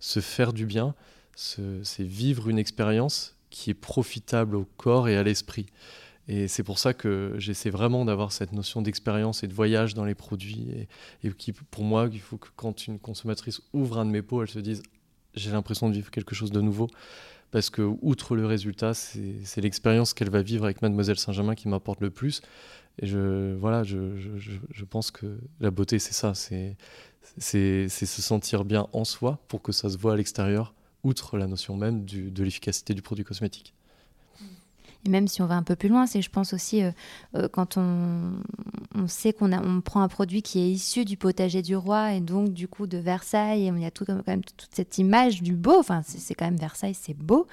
[0.00, 0.94] se faire du bien,
[1.36, 5.66] c'est vivre une expérience qui est profitable au corps et à l'esprit.
[6.26, 10.04] Et c'est pour ça que j'essaie vraiment d'avoir cette notion d'expérience et de voyage dans
[10.04, 10.68] les produits.
[11.22, 14.42] Et, qui, pour moi, il faut que quand une consommatrice ouvre un de mes pots,
[14.42, 14.82] elle se dise
[15.34, 16.88] j'ai l'impression de vivre quelque chose de nouveau.
[17.50, 22.00] Parce que, outre le résultat, c'est l'expérience qu'elle va vivre avec Mademoiselle Saint-Germain qui m'apporte
[22.00, 22.40] le plus.
[22.98, 26.76] Et je, voilà, je, je, je pense que la beauté, c'est ça, c'est
[27.38, 31.76] se sentir bien en soi pour que ça se voit à l'extérieur, outre la notion
[31.76, 33.74] même de l'efficacité du produit cosmétique.
[35.04, 36.92] Et même si on va un peu plus loin, c'est je pense aussi euh,
[37.34, 38.34] euh, quand on,
[38.94, 42.20] on sait qu'on on prend un produit qui est issu du potager du roi et
[42.20, 45.56] donc du coup de Versailles, il y a tout, quand même toute cette image du
[45.56, 47.48] beau, enfin c'est quand même Versailles, c'est beau,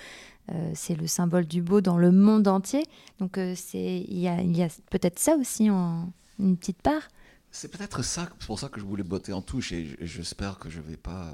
[0.52, 2.84] euh, c'est le symbole du beau dans le monde entier.
[3.20, 7.08] Donc euh, c'est il y a, a peut-être ça aussi en une petite part.
[7.52, 10.80] C'est peut-être ça, pour ça que je voulais botter en touche et j'espère que je
[10.80, 11.34] ne vais pas euh,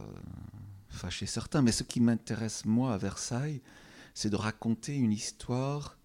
[0.90, 1.62] fâcher certains.
[1.62, 3.62] Mais ce qui m'intéresse moi à Versailles,
[4.14, 5.98] c'est de raconter une histoire,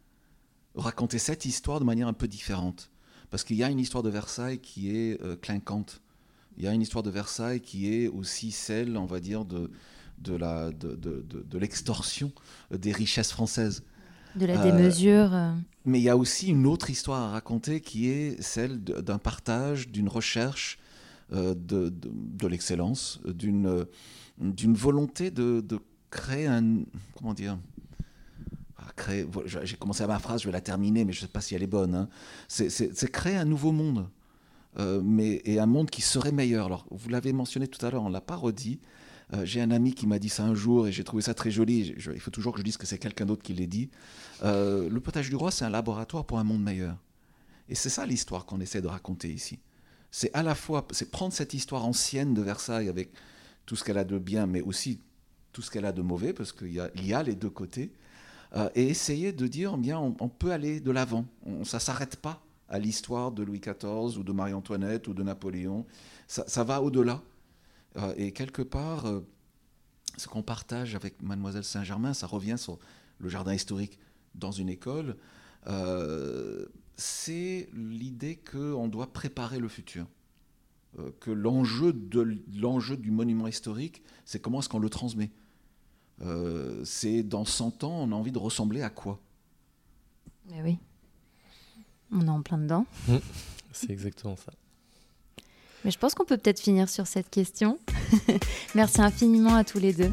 [0.75, 2.91] raconter cette histoire de manière un peu différente.
[3.31, 6.03] Parce qu'il y a une histoire de Versailles qui est clinquante.
[6.57, 9.71] Il y a une histoire de Versailles qui est aussi celle, on va dire, de,
[10.21, 12.33] de, la, de, de, de l'extorsion
[12.71, 13.83] des richesses françaises.
[14.37, 15.35] De la démesure.
[15.35, 15.53] Euh.
[15.85, 19.89] Mais il y a aussi une autre histoire à raconter qui est celle d'un partage,
[19.89, 20.79] d'une recherche
[21.33, 23.87] euh, de, de, l'excellence, d'une
[24.39, 25.63] d'une volonté de,
[26.11, 26.85] créer un.
[27.17, 27.59] Comment dire
[28.79, 31.33] ah, créer, J'ai commencé à ma phrase, je vais la terminer, mais je ne sais
[31.33, 31.95] pas si elle est bonne.
[31.95, 32.09] Hein.
[32.49, 34.09] C'est créer un nouveau monde.
[34.79, 36.67] Euh, mais, et un monde qui serait meilleur.
[36.67, 38.79] Alors, vous l'avez mentionné tout à l'heure, on l'a pas redit,
[39.33, 41.51] euh, j'ai un ami qui m'a dit ça un jour et j'ai trouvé ça très
[41.51, 41.95] joli.
[41.97, 43.91] il faut toujours que je dise que c'est quelqu'un d'autre qui l'ait dit.
[44.43, 46.97] Euh, le potage du roi, c'est un laboratoire pour un monde meilleur.
[47.69, 49.61] Et c'est ça l'histoire qu'on essaie de raconter ici.
[50.11, 53.11] C'est à la fois, c'est prendre cette histoire ancienne de Versailles avec
[53.67, 55.01] tout ce qu'elle a de bien, mais aussi
[55.53, 57.93] tout ce qu'elle a de mauvais, parce qu'il y, a les deux côtés,
[58.57, 61.25] euh, et essayer de dire, bien, on, peut aller de l'avant.
[61.65, 65.87] Ça ne s'arrête pas à l'histoire de Louis XIV ou de Marie-Antoinette ou de Napoléon.
[66.27, 67.23] Ça, ça va au-delà.
[67.97, 69.21] Euh, et quelque part, euh,
[70.17, 72.79] ce qu'on partage avec Mademoiselle Saint-Germain, ça revient sur
[73.19, 73.99] le jardin historique
[74.35, 75.17] dans une école,
[75.67, 76.67] euh,
[76.97, 80.07] c'est l'idée qu'on doit préparer le futur.
[81.21, 85.31] que l'enjeu, de, l'enjeu du monument historique, c'est comment est-ce qu'on le transmet.
[86.85, 89.21] c'est dans 100 ans, on a envie de ressembler à quoi?
[90.51, 90.79] Mais oui.
[92.13, 92.87] On est en plein dedans.
[93.07, 93.17] Mmh.
[93.73, 94.53] c'est exactement ça.
[95.85, 97.79] Mais je pense qu'on peut peut-être finir sur cette question.
[98.75, 100.13] Merci infiniment à tous les deux.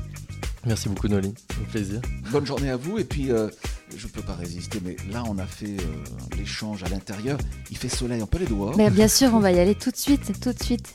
[0.65, 2.01] Merci beaucoup Noli, au plaisir.
[2.31, 3.49] Bonne journée à vous et puis euh,
[3.95, 7.37] je ne peux pas résister mais là on a fait euh, l'échange à l'intérieur,
[7.71, 8.75] il fait soleil, on peut aller dehors.
[8.75, 10.93] Mais bien sûr, on va y aller tout de suite, tout de suite.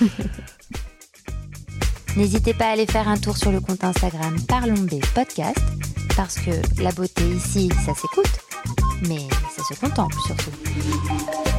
[2.16, 5.60] N'hésitez pas à aller faire un tour sur le compte Instagram Parlons B Podcast
[6.16, 6.50] parce que
[6.82, 8.40] la beauté ici, ça s'écoute,
[9.06, 11.49] mais ça se contemple surtout.